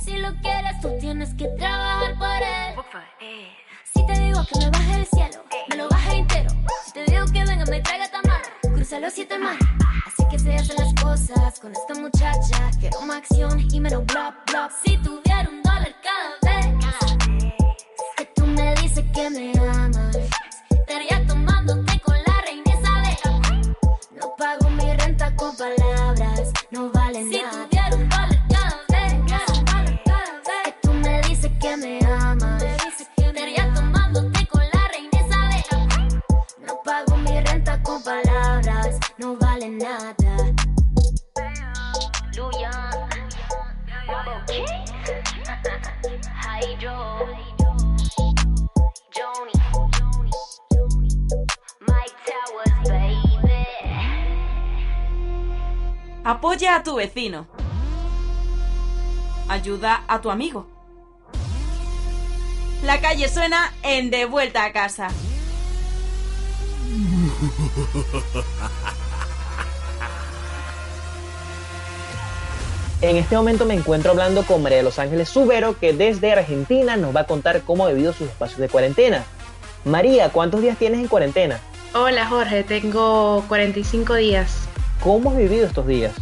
Si 0.05 0.17
lo 0.17 0.35
quieres, 0.35 0.79
tú 0.81 0.91
tienes 0.99 1.33
que 1.33 1.47
trabajar 1.57 2.15
por 2.19 2.27
él. 2.27 3.47
Si 3.91 4.05
te 4.05 4.13
digo 4.19 4.45
que 4.45 4.59
me 4.59 4.69
baje 4.69 4.97
del 4.97 5.05
cielo, 5.07 5.43
me 5.71 5.77
lo 5.77 5.89
baje 5.89 6.17
entero. 6.17 6.51
Si 6.85 6.91
te 6.91 7.05
digo 7.05 7.25
que 7.33 7.43
venga, 7.43 7.65
me 7.65 7.81
traiga 7.81 8.07
tamar, 8.11 8.39
cruza 8.61 8.99
los 8.99 9.13
siete 9.13 9.39
mares. 9.39 9.67
Así 10.05 10.23
que 10.29 10.37
se 10.37 10.53
hacen 10.53 10.75
las 10.77 10.93
cosas 11.01 11.59
con 11.59 11.71
esta 11.71 11.95
muchacha. 11.95 12.69
Quiero 12.79 13.01
más 13.01 13.17
acción 13.17 13.59
y 13.59 13.79
menos 13.79 14.05
bla 14.05 14.43
bla. 14.45 14.69
Si 14.85 14.95
tuviera 14.99 15.49
un 15.49 15.63
dólar 15.63 15.95
cada 16.03 16.53
vez 16.53 16.75
que 18.15 18.25
tú 18.35 18.45
me 18.45 18.75
dices 18.75 19.05
que 19.11 19.27
me 19.31 19.53
amas, 19.57 20.15
estaría 20.69 21.25
tomándote 21.25 21.86
renta 25.57 25.81
con 25.81 25.86
Apoya 56.47 56.77
a 56.77 56.81
tu 56.81 56.95
vecino. 56.95 57.45
Ayuda 59.49 60.05
a 60.07 60.21
tu 60.21 60.31
amigo. 60.31 60.65
La 62.83 63.01
calle 63.01 63.27
suena 63.27 63.73
en 63.83 64.09
De 64.09 64.23
vuelta 64.23 64.63
a 64.63 64.71
casa. 64.71 65.09
En 73.01 73.17
este 73.17 73.35
momento 73.35 73.65
me 73.65 73.73
encuentro 73.73 74.11
hablando 74.11 74.45
con 74.45 74.63
María 74.63 74.77
de 74.77 74.83
Los 74.83 74.99
Ángeles 74.99 75.27
Subero, 75.27 75.77
que 75.77 75.91
desde 75.91 76.31
Argentina 76.31 76.95
nos 76.95 77.13
va 77.13 77.19
a 77.21 77.27
contar 77.27 77.63
cómo 77.63 77.85
ha 77.85 77.89
vivido 77.89 78.13
sus 78.13 78.29
espacios 78.29 78.59
de 78.61 78.69
cuarentena. 78.69 79.25
María, 79.83 80.29
¿cuántos 80.29 80.61
días 80.61 80.77
tienes 80.77 81.01
en 81.01 81.09
cuarentena? 81.09 81.59
Hola 81.93 82.25
Jorge, 82.25 82.63
tengo 82.63 83.43
45 83.49 84.15
días. 84.15 84.61
¿Cómo 85.03 85.31
has 85.31 85.37
vivido 85.37 85.67
estos 85.67 85.85
días? 85.85 86.13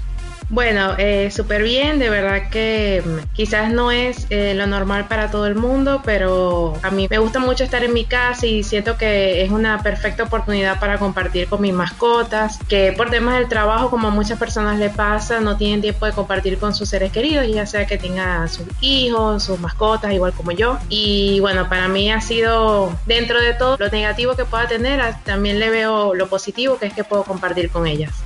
Bueno, 0.47 0.93
eh, 0.99 1.31
súper 1.31 1.63
bien, 1.63 1.97
de 1.97 2.07
verdad 2.11 2.49
que 2.51 3.01
mm, 3.03 3.33
quizás 3.33 3.71
no 3.73 3.89
es 3.91 4.27
eh, 4.29 4.53
lo 4.53 4.67
normal 4.67 5.07
para 5.07 5.31
todo 5.31 5.47
el 5.47 5.55
mundo, 5.55 6.03
pero 6.05 6.79
a 6.83 6.91
mí 6.91 7.07
me 7.09 7.17
gusta 7.17 7.39
mucho 7.39 7.63
estar 7.63 7.83
en 7.83 7.93
mi 7.93 8.05
casa 8.05 8.45
y 8.45 8.61
siento 8.61 8.95
que 8.95 9.41
es 9.43 9.49
una 9.49 9.81
perfecta 9.81 10.21
oportunidad 10.23 10.79
para 10.79 10.99
compartir 10.99 11.47
con 11.47 11.61
mis 11.61 11.73
mascotas, 11.73 12.59
que 12.67 12.93
por 12.95 13.09
temas 13.09 13.39
del 13.39 13.49
trabajo, 13.49 13.89
como 13.89 14.09
a 14.09 14.11
muchas 14.11 14.37
personas 14.37 14.77
le 14.77 14.91
pasa, 14.91 15.39
no 15.39 15.57
tienen 15.57 15.81
tiempo 15.81 16.05
de 16.05 16.11
compartir 16.13 16.59
con 16.59 16.75
sus 16.75 16.89
seres 16.89 17.11
queridos, 17.11 17.47
ya 17.47 17.65
sea 17.65 17.87
que 17.87 17.97
tengan 17.97 18.47
sus 18.47 18.67
hijos, 18.81 19.43
sus 19.45 19.59
mascotas, 19.59 20.13
igual 20.13 20.33
como 20.33 20.51
yo. 20.51 20.77
Y 20.89 21.39
bueno, 21.39 21.67
para 21.69 21.87
mí 21.87 22.11
ha 22.11 22.21
sido, 22.21 23.01
dentro 23.07 23.41
de 23.41 23.55
todo 23.55 23.77
lo 23.79 23.89
negativo 23.89 24.35
que 24.35 24.45
pueda 24.45 24.67
tener, 24.67 25.01
a- 25.01 25.19
también 25.23 25.57
le 25.59 25.71
veo 25.71 26.13
lo 26.13 26.29
positivo, 26.29 26.77
que 26.77 26.85
es 26.85 26.93
que 26.93 27.03
puedo 27.03 27.23
compartir 27.23 27.71
con 27.71 27.87
ellas. 27.87 28.24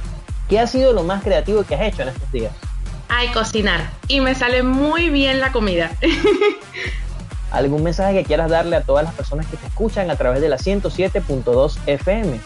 ¿Qué 0.49 0.59
ha 0.59 0.65
sido 0.65 0.93
lo 0.93 1.03
más 1.03 1.23
creativo 1.23 1.63
que 1.63 1.75
has 1.75 1.81
hecho 1.81 2.01
en 2.01 2.09
estos 2.09 2.31
días? 2.31 2.51
Ay, 3.07 3.27
cocinar. 3.29 3.91
Y 4.07 4.19
me 4.19 4.33
sale 4.33 4.63
muy 4.63 5.09
bien 5.09 5.39
la 5.39 5.51
comida. 5.51 5.91
¿Algún 7.51 7.83
mensaje 7.83 8.15
que 8.15 8.25
quieras 8.25 8.49
darle 8.49 8.75
a 8.75 8.81
todas 8.81 9.03
las 9.03 9.13
personas 9.13 9.45
que 9.45 9.57
te 9.57 9.67
escuchan 9.67 10.09
a 10.09 10.15
través 10.15 10.41
de 10.41 10.49
la 10.49 10.57
107.2 10.57 11.77
FM? 11.85 12.39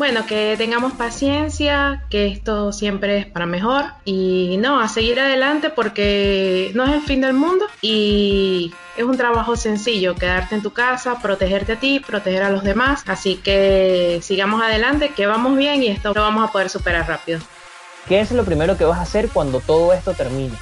Bueno, 0.00 0.24
que 0.24 0.54
tengamos 0.56 0.94
paciencia, 0.94 2.04
que 2.08 2.26
esto 2.26 2.72
siempre 2.72 3.18
es 3.18 3.26
para 3.26 3.44
mejor 3.44 3.84
y 4.06 4.56
no, 4.56 4.80
a 4.80 4.88
seguir 4.88 5.20
adelante 5.20 5.68
porque 5.68 6.70
no 6.74 6.86
es 6.86 6.92
el 6.92 7.02
fin 7.02 7.20
del 7.20 7.34
mundo 7.34 7.66
y 7.82 8.72
es 8.96 9.04
un 9.04 9.18
trabajo 9.18 9.56
sencillo, 9.56 10.14
quedarte 10.14 10.54
en 10.54 10.62
tu 10.62 10.72
casa, 10.72 11.18
protegerte 11.20 11.72
a 11.72 11.76
ti, 11.76 12.00
proteger 12.00 12.44
a 12.44 12.48
los 12.48 12.64
demás, 12.64 13.04
así 13.08 13.36
que 13.36 14.20
sigamos 14.22 14.62
adelante, 14.62 15.10
que 15.14 15.26
vamos 15.26 15.54
bien 15.58 15.82
y 15.82 15.88
esto 15.88 16.14
lo 16.14 16.22
vamos 16.22 16.48
a 16.48 16.50
poder 16.50 16.70
superar 16.70 17.06
rápido. 17.06 17.40
¿Qué 18.08 18.20
es 18.20 18.32
lo 18.32 18.42
primero 18.46 18.78
que 18.78 18.86
vas 18.86 19.00
a 19.00 19.02
hacer 19.02 19.28
cuando 19.28 19.60
todo 19.60 19.92
esto 19.92 20.14
termine? 20.14 20.54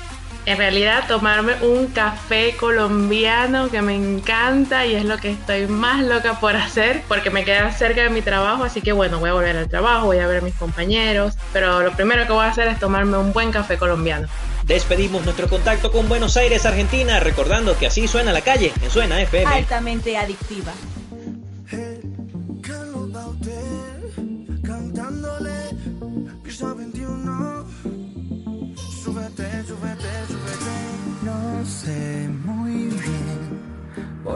En 0.48 0.56
realidad 0.56 1.04
tomarme 1.06 1.56
un 1.60 1.88
café 1.88 2.56
colombiano 2.56 3.68
que 3.68 3.82
me 3.82 3.94
encanta 3.94 4.86
y 4.86 4.94
es 4.94 5.04
lo 5.04 5.18
que 5.18 5.30
estoy 5.32 5.66
más 5.66 6.02
loca 6.02 6.40
por 6.40 6.56
hacer 6.56 7.02
porque 7.06 7.28
me 7.28 7.44
queda 7.44 7.70
cerca 7.70 8.04
de 8.04 8.08
mi 8.08 8.22
trabajo, 8.22 8.64
así 8.64 8.80
que 8.80 8.92
bueno, 8.92 9.18
voy 9.18 9.28
a 9.28 9.34
volver 9.34 9.58
al 9.58 9.68
trabajo, 9.68 10.06
voy 10.06 10.20
a 10.20 10.26
ver 10.26 10.38
a 10.38 10.40
mis 10.40 10.54
compañeros, 10.54 11.34
pero 11.52 11.82
lo 11.82 11.92
primero 11.92 12.26
que 12.26 12.32
voy 12.32 12.46
a 12.46 12.48
hacer 12.48 12.66
es 12.68 12.78
tomarme 12.78 13.18
un 13.18 13.34
buen 13.34 13.52
café 13.52 13.76
colombiano. 13.76 14.26
Despedimos 14.64 15.22
nuestro 15.22 15.50
contacto 15.50 15.92
con 15.92 16.08
Buenos 16.08 16.38
Aires, 16.38 16.64
Argentina, 16.64 17.20
recordando 17.20 17.76
que 17.76 17.86
así 17.86 18.08
suena 18.08 18.32
la 18.32 18.40
calle 18.40 18.72
en 18.80 18.90
Suena 18.90 19.20
FM. 19.20 19.52
Altamente 19.54 20.16
adictiva. 20.16 20.72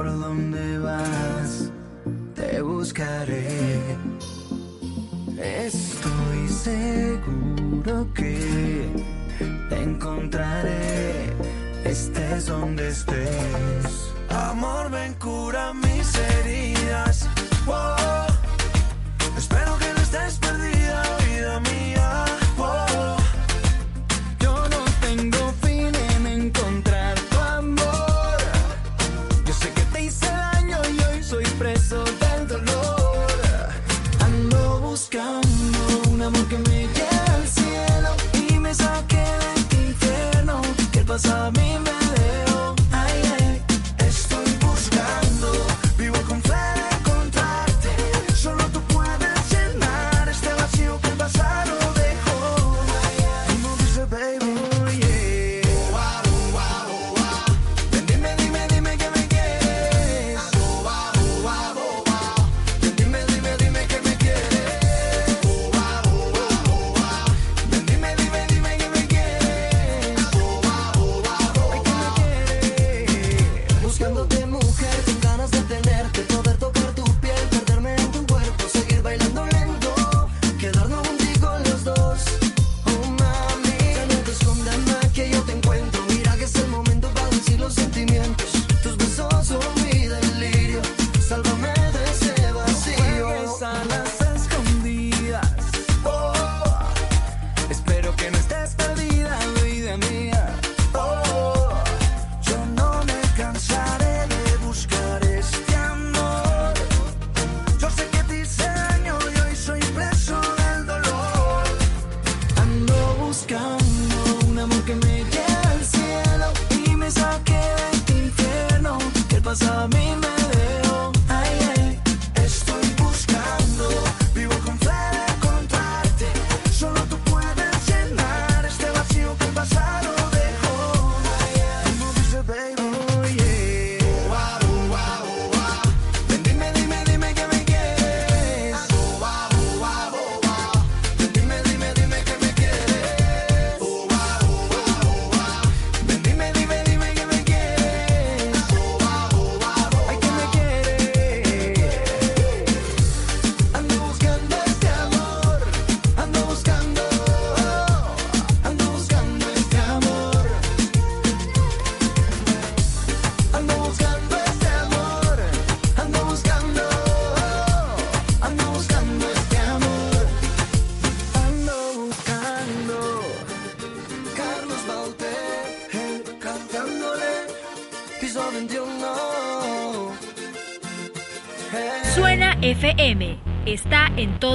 Por 0.03 0.21
dónde 0.21 0.79
vas, 0.79 1.71
te 2.35 2.61
buscaré. 2.61 3.79
Estoy 5.39 6.49
seguro 6.49 8.13
que 8.13 8.89
te 9.69 9.77
encontraré, 9.81 11.33
estés 11.85 12.47
donde 12.47 12.89
estés. 12.89 14.13
Amor, 14.29 14.91
ven, 14.91 15.15
cura 15.15 15.73
mis 15.73 16.09
heridas. 16.17 17.29
Wow. 17.65 18.27
Espero 19.37 19.79
que 19.79 19.93
no 19.95 20.01
estés 20.01 20.39
perdida, 20.39 21.03
vida 21.27 21.61
mía. 21.61 22.02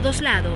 Todos 0.02 0.22
lados. 0.22 0.54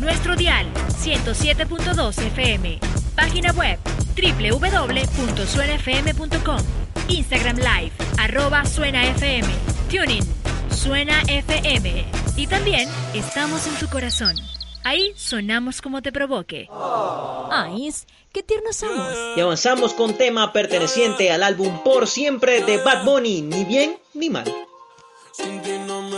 Nuestro 0.00 0.34
dial 0.34 0.66
107.2 0.88 2.18
FM. 2.26 2.80
Página 3.14 3.52
web 3.52 3.78
www.suenafm.com. 4.16 6.58
Instagram 7.06 7.58
Live, 7.58 7.92
arroba 8.18 8.64
Suena 8.64 9.06
FM. 9.06 9.46
Tuning, 9.88 10.24
Suena 10.70 11.22
FM. 11.28 12.04
Y 12.36 12.48
también 12.48 12.88
estamos 13.14 13.68
en 13.68 13.76
tu 13.76 13.86
corazón. 13.88 14.34
Ahí 14.82 15.12
sonamos 15.14 15.80
como 15.80 16.02
te 16.02 16.10
provoque. 16.10 16.68
Ay, 17.52 17.94
qué 18.32 18.42
tiernos 18.42 18.74
somos. 18.74 19.14
Y 19.36 19.40
avanzamos 19.40 19.94
con 19.94 20.18
tema 20.18 20.52
perteneciente 20.52 21.30
al 21.30 21.44
álbum 21.44 21.84
Por 21.84 22.08
Siempre 22.08 22.64
de 22.64 22.78
Bad 22.78 23.04
Bunny, 23.04 23.42
ni 23.42 23.64
bien 23.64 23.96
ni 24.14 24.30
mal. 24.30 24.52
Sin 25.32 25.62
ti 25.62 25.78
no 25.86 26.09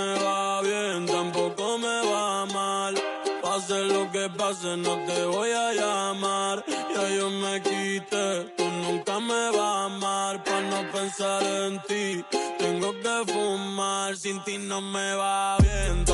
Pase 4.31 4.77
no 4.77 4.95
te 5.07 5.25
voy 5.25 5.51
a 5.51 5.73
llamar. 5.73 6.65
Ya 6.95 7.09
yo 7.17 7.29
me 7.31 7.61
quité, 7.61 8.45
tú 8.57 8.65
nunca 8.65 9.19
me 9.19 9.51
vas 9.51 9.59
a 9.59 9.85
amar. 9.87 10.45
Pa' 10.45 10.61
no 10.61 10.91
pensar 10.93 11.43
en 11.43 11.83
ti, 11.89 12.25
tengo 12.59 12.93
que 12.93 13.33
fumar. 13.33 14.17
Sin 14.17 14.43
ti 14.45 14.59
no 14.59 14.81
me 14.81 15.15
va 15.15 15.57
bien, 15.59 16.05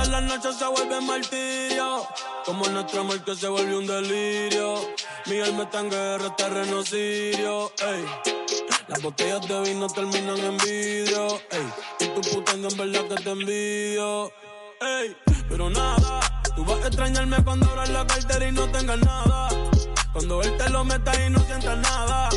veces 0.00 0.12
las 0.12 0.22
noches 0.22 0.56
se 0.56 0.66
vuelven 0.66 1.06
martirio. 1.06 2.06
Como 2.44 2.66
nuestro 2.68 3.00
amor 3.02 3.22
que 3.22 3.34
se 3.34 3.48
vuelve 3.48 3.76
un 3.76 3.86
delirio. 3.86 4.74
Mi 5.26 5.40
alma 5.40 5.64
está 5.64 5.80
en 5.80 5.90
guerra, 5.90 6.36
terreno 6.36 6.82
sirio. 6.82 7.72
Ey. 7.80 8.04
Las 8.88 9.02
botellas 9.02 9.46
de 9.46 9.60
vino 9.62 9.86
terminan 9.88 10.38
en 10.38 10.56
vidrio. 10.58 11.40
Ey. 11.50 11.72
Y 12.00 12.06
tu 12.08 12.20
puta 12.30 12.52
en 12.52 12.62
verdad 12.62 13.08
que 13.08 13.22
te 13.22 13.30
envidio. 13.30 14.32
Ey. 14.80 15.16
Pero 15.48 15.68
nada, 15.70 16.20
tú 16.54 16.64
vas 16.64 16.84
a 16.84 16.86
extrañarme 16.86 17.42
cuando 17.44 17.68
abras 17.70 17.90
la 17.90 18.06
cartera 18.06 18.48
y 18.48 18.52
no 18.52 18.68
tengas 18.70 18.98
nada. 19.00 19.48
Cuando 20.12 20.42
él 20.42 20.56
te 20.56 20.70
lo 20.70 20.84
meta 20.84 21.12
y 21.26 21.30
no 21.30 21.40
sientas 21.40 21.78
nada. 21.78 22.28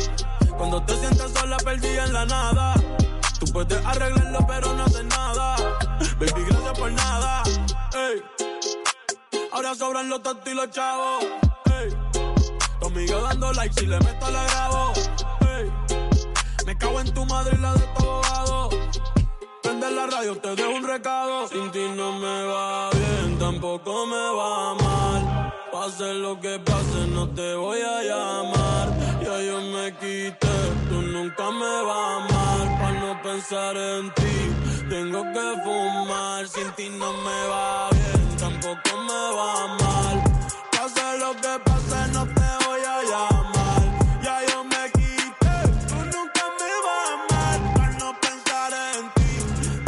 Cuando 0.56 0.82
te 0.82 0.96
sientas 0.96 1.32
sola, 1.32 1.56
perdida 1.58 2.04
en 2.04 2.12
la 2.12 2.26
nada. 2.26 2.74
Tú 3.38 3.46
puedes 3.52 3.84
arreglarlo, 3.84 4.46
pero 4.46 4.74
no 4.74 4.84
haces 4.84 5.04
nada. 5.04 5.56
Baby, 6.18 6.44
gracias 6.48 6.78
por 6.78 6.92
nada. 6.92 7.42
Ey. 7.94 8.22
Ahora 9.52 9.74
sobran 9.74 10.08
los 10.08 10.22
tontos 10.22 10.46
y 10.46 10.54
los 10.54 10.70
chavos. 10.70 11.24
Ey. 11.66 11.90
Tu 12.80 12.86
amiga 12.86 13.20
dando 13.20 13.52
like, 13.52 13.74
si 13.80 13.86
le 13.86 13.98
meto 13.98 14.30
la 14.30 14.44
grabo. 14.44 14.92
Ey. 15.56 15.72
Me 16.66 16.78
cago 16.78 17.00
en 17.00 17.12
tu 17.12 17.26
madre 17.26 17.56
y 17.56 17.60
la 17.60 17.72
de 17.74 17.86
tu 17.98 18.02
abogado. 18.02 18.70
Prende 19.62 19.90
la 19.90 20.06
radio, 20.06 20.36
te 20.38 20.54
dejo 20.54 20.70
un 20.70 20.86
recado. 20.86 21.48
Sin 21.48 21.70
ti 21.72 21.84
no 21.96 22.12
me 22.18 22.44
va 22.44 22.90
bien, 22.90 23.38
tampoco 23.38 24.06
me 24.06 24.36
va 24.36 24.74
mal. 24.74 25.52
Pase 25.72 26.14
lo 26.14 26.38
que 26.40 26.60
pase, 26.60 27.08
no 27.08 27.28
te 27.30 27.54
voy 27.56 27.80
a 27.80 28.02
llamar. 28.02 29.20
Ya 29.20 29.40
yo 29.42 29.60
me 29.60 29.92
quité, 29.96 30.54
tú 30.88 31.02
nunca 31.02 31.50
me 31.50 31.82
vas 31.82 31.96
a 31.96 32.16
amar. 32.16 32.78
Para 32.78 33.00
no 33.00 33.13
pensar 33.34 33.76
en 33.76 34.14
ti, 34.14 34.36
tengo 34.88 35.22
que 35.34 35.46
fumar. 35.64 36.46
Sin 36.46 36.70
ti 36.76 36.88
no 37.00 37.12
me 37.26 37.38
va 37.52 37.88
bien, 37.90 38.36
tampoco 38.38 38.90
me 39.08 39.22
va 39.38 39.52
mal. 39.82 40.16
Pase 40.70 41.06
lo 41.22 41.30
que 41.42 41.54
pase, 41.66 42.00
no 42.12 42.22
te 42.36 42.48
voy 42.64 42.82
a 42.94 42.96
llamar. 43.10 43.82
Ya 44.22 44.36
yo 44.50 44.58
me 44.72 44.82
quité, 44.96 45.56
tú 45.88 45.96
nunca 46.14 46.44
me 46.60 46.70
vas 46.86 47.06
a 47.06 47.14
amar. 47.18 47.58
Para 47.76 47.90
no 48.02 48.08
pensar 48.24 48.70
en 48.92 49.04
ti, 49.16 49.32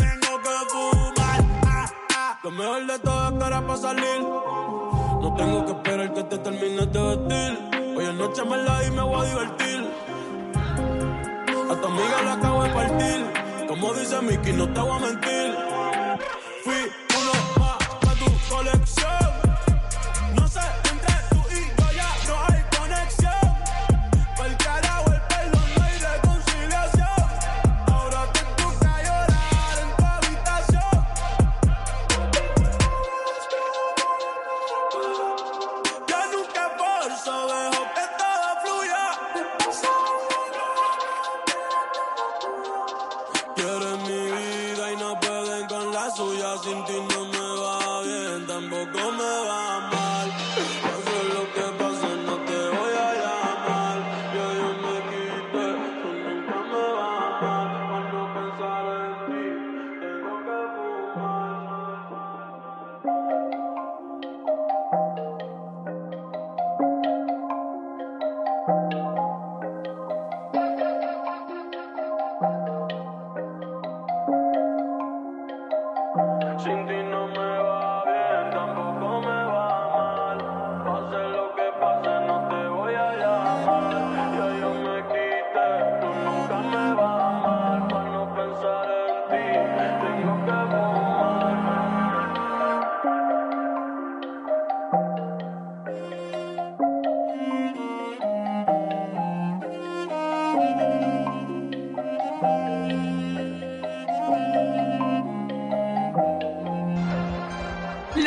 tengo 0.03 0.33
que 0.45 0.57
fumar. 0.73 1.41
Ah, 1.67 1.87
ah. 2.17 2.39
Lo 2.43 2.51
mejor 2.51 2.87
de 2.87 2.99
todo 2.99 3.29
es 3.29 3.33
que 3.33 3.39
para 3.39 3.77
salir. 3.77 4.21
No 5.23 5.35
tengo 5.37 5.67
que 5.67 5.73
esperar 5.73 6.15
que 6.15 6.23
te 6.25 6.39
termines 6.39 6.93
de 6.93 7.01
vestir. 7.11 7.51
Hoy 7.97 8.05
en 8.07 8.19
noche 8.19 8.43
me 8.45 8.57
la 8.57 8.85
y 8.85 8.91
me 8.91 9.03
voy 9.03 9.21
a 9.21 9.31
divertir. 9.31 9.81
A 11.71 11.75
tu 11.81 11.87
amiga 11.87 12.23
la 12.25 12.33
acabo 12.35 12.63
de 12.65 12.71
partir. 12.71 13.36
Como 13.79 13.93
dice 13.93 14.22
Mickey, 14.22 14.55
no 14.55 14.72
te 14.72 14.81
voy 14.81 14.97
a 14.97 14.99
mentir. 15.01 15.66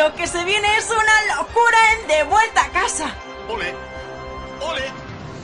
Lo 0.09 0.15
que 0.15 0.25
se 0.25 0.43
viene 0.43 0.67
es 0.75 0.89
una 0.89 1.35
locura 1.37 1.77
en 1.93 2.07
De 2.07 2.23
Vuelta 2.23 2.63
a 2.63 2.69
Casa. 2.69 3.13
Ole, 3.47 3.75
ole. 4.59 4.81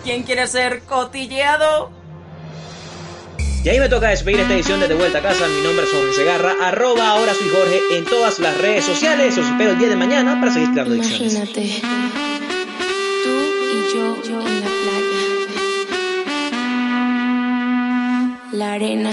¿Quién 0.04 0.24
quiere 0.24 0.48
ser 0.48 0.82
cotilleado? 0.82 1.92
Y 3.64 3.70
ahí 3.70 3.80
me 3.80 3.88
toca 3.90 4.08
despedir 4.10 4.40
esta 4.40 4.56
edición 4.56 4.80
de 4.80 4.88
De 4.88 4.96
Vuelta 4.96 5.20
a 5.20 5.22
Casa. 5.22 5.48
Mi 5.48 5.62
nombre 5.62 5.86
es 5.86 5.92
Jorge 5.92 6.14
Segarra. 6.14 6.56
Arroba 6.64 7.10
ahora 7.10 7.36
soy 7.36 7.48
Jorge 7.50 7.80
en 7.92 8.06
todas 8.06 8.40
las 8.40 8.58
redes 8.58 8.86
sociales. 8.86 9.38
Os 9.38 9.46
espero 9.46 9.70
el 9.74 9.78
día 9.78 9.90
de 9.90 9.98
mañana 9.98 10.40
para 10.40 10.52
seguir 10.52 10.72
creando 10.72 10.96
ediciones. 10.96 11.34
Imagínate, 11.36 11.82
tú 13.24 13.30
y 13.72 13.94
yo, 13.94 14.24
yo 14.24 14.42
en 14.48 14.62
la 14.62 14.68
playa. 14.68 15.20
La 18.52 18.74
arena, 18.74 19.12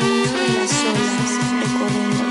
sonido 0.00 0.32
de 0.32 0.48
las 0.54 0.72
olas 0.84 1.30
recorriendo 1.60 2.27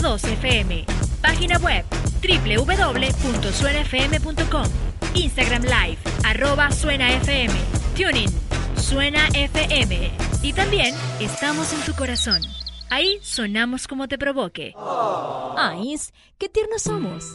107.2 0.00 0.32
FM. 0.32 0.84
Página 1.20 1.58
web 1.58 1.84
www.suenafm.com. 2.22 4.66
Instagram 5.14 5.62
Live 5.62 5.98
arroba 6.24 6.70
Suena 6.70 7.12
FM. 7.14 7.54
Tuning 7.96 8.30
Suena 8.76 9.26
FM. 9.34 10.12
Y 10.42 10.52
también 10.52 10.94
estamos 11.20 11.72
en 11.72 11.80
tu 11.80 11.94
corazón. 11.94 12.40
Ahí 12.90 13.18
sonamos 13.22 13.86
como 13.86 14.08
te 14.08 14.18
provoque. 14.18 14.74
Qué 16.38 16.48
tiernos 16.48 16.82
somos. 16.82 17.32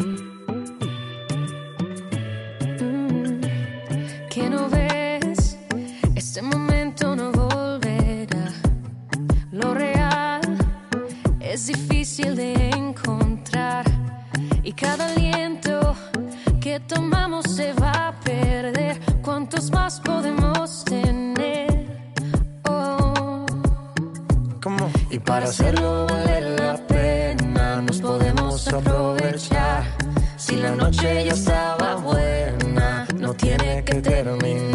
Cada 14.75 15.07
aliento 15.07 15.95
que 16.59 16.79
tomamos 16.79 17.45
se 17.45 17.73
va 17.73 18.09
a 18.09 18.19
perder. 18.19 18.99
¿Cuántos 19.21 19.71
más 19.71 19.99
podemos 20.01 20.83
tener? 20.85 21.87
Oh. 22.67 23.45
Y 25.09 25.19
para 25.19 25.45
hacerlo 25.45 26.07
vale 26.07 26.55
la 26.57 26.77
pena, 26.87 27.81
nos 27.81 27.99
podemos 28.01 28.67
aprovechar. 28.67 29.83
Si 30.37 30.55
la 30.57 30.75
noche 30.75 31.25
ya 31.25 31.33
estaba 31.33 31.95
buena, 31.95 33.07
no 33.17 33.33
tiene 33.33 33.83
que 33.83 33.95
terminar. 34.01 34.74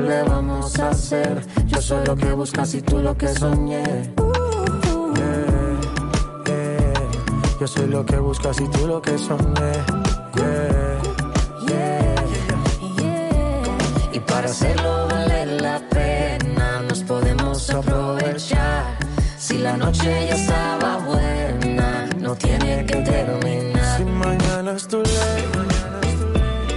le 0.00 0.22
vamos 0.22 0.78
a 0.78 0.90
hacer? 0.90 1.46
Yo 1.66 1.80
soy 1.80 2.06
lo 2.06 2.16
que 2.16 2.32
buscas 2.32 2.74
y 2.74 2.82
tú 2.82 2.98
lo 2.98 3.16
que 3.16 3.28
soñé. 3.28 3.82
Yeah, 5.16 5.80
yeah. 6.46 6.92
Yo 7.60 7.66
soy 7.66 7.86
lo 7.86 8.04
que 8.04 8.16
buscas 8.18 8.60
y 8.60 8.68
tú 8.68 8.86
lo 8.86 9.00
que 9.02 9.18
soñé. 9.18 9.72
Yeah, 10.36 11.00
yeah. 11.68 12.14
Y 14.12 14.20
para 14.20 14.48
hacerlo 14.48 15.08
vale 15.08 15.46
la 15.60 15.80
pena, 15.90 16.82
nos 16.88 17.02
podemos 17.02 17.70
aprovechar. 17.70 18.98
Si 19.38 19.58
la 19.58 19.76
noche 19.76 20.26
ya 20.28 20.34
estaba 20.34 20.98
buena, 20.98 22.08
no 22.18 22.34
tiene 22.36 22.86
que 22.86 22.96
terminar. 22.96 23.96
Si 23.98 24.04
mañana 24.04 24.72
es 24.72 24.86
tu 24.88 24.98
ley, 24.98 25.44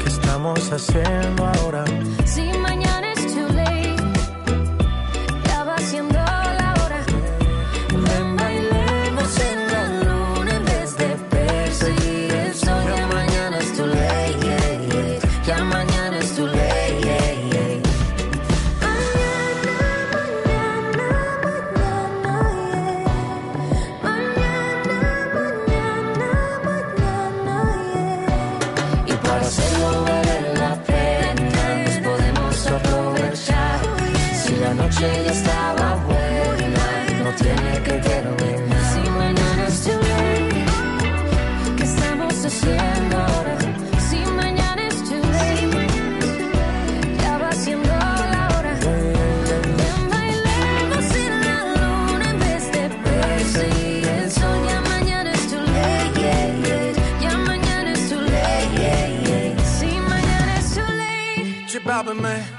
¿qué 0.04 0.10
estamos 0.10 0.72
haciendo 0.72 1.46
ahora? 1.46 1.86
Si 2.26 2.42
mañana 2.42 2.75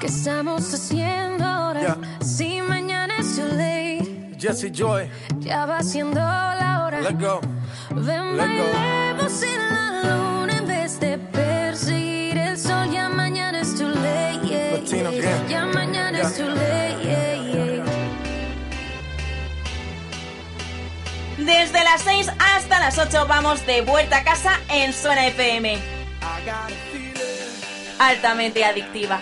¿qué 0.06 0.12
estamos 0.12 0.72
haciendo 0.72 1.44
ahora? 1.44 1.80
Yeah. 1.80 1.98
Si 2.24 2.60
mañana 2.62 3.14
es 3.18 3.34
too 3.36 3.48
late, 3.48 4.36
Jesse 4.38 4.70
Joy, 4.72 5.08
ya 5.40 5.66
va 5.66 5.82
siendo 5.82 6.20
la 6.20 6.84
hora. 6.84 7.00
let 7.00 7.18
go. 7.18 7.40
Ven, 7.90 8.36
Let 8.36 8.46
go. 8.46 8.64
bailemos 8.72 9.42
en 9.42 9.58
la 9.58 10.02
luna 10.04 10.52
en 10.58 10.66
vez 10.66 11.00
de 11.00 11.18
perseguir 11.18 12.38
el 12.38 12.56
sol. 12.56 12.88
Ya 12.92 13.08
mañana 13.08 13.60
es 13.60 13.74
too 13.74 13.88
late. 13.88 14.46
yeah, 14.46 14.72
Latino 14.78 15.10
yeah. 15.10 15.46
Ya 15.48 15.64
mañana 15.66 16.18
Yeah. 16.18 16.28
it's 16.28 16.36
too 16.36 16.48
late, 16.48 16.96
yeah, 17.02 17.34
yeah. 17.52 17.84
Desde 21.38 21.84
las 21.84 22.02
6 22.02 22.30
hasta 22.54 22.78
las 22.80 22.98
8 22.98 23.26
vamos 23.28 23.66
de 23.66 23.80
vuelta 23.82 24.18
a 24.18 24.24
casa 24.24 24.52
en 24.68 24.92
Suena 24.92 25.26
FM. 25.26 25.78
Altamente 27.98 28.64
adictiva. 28.64 29.20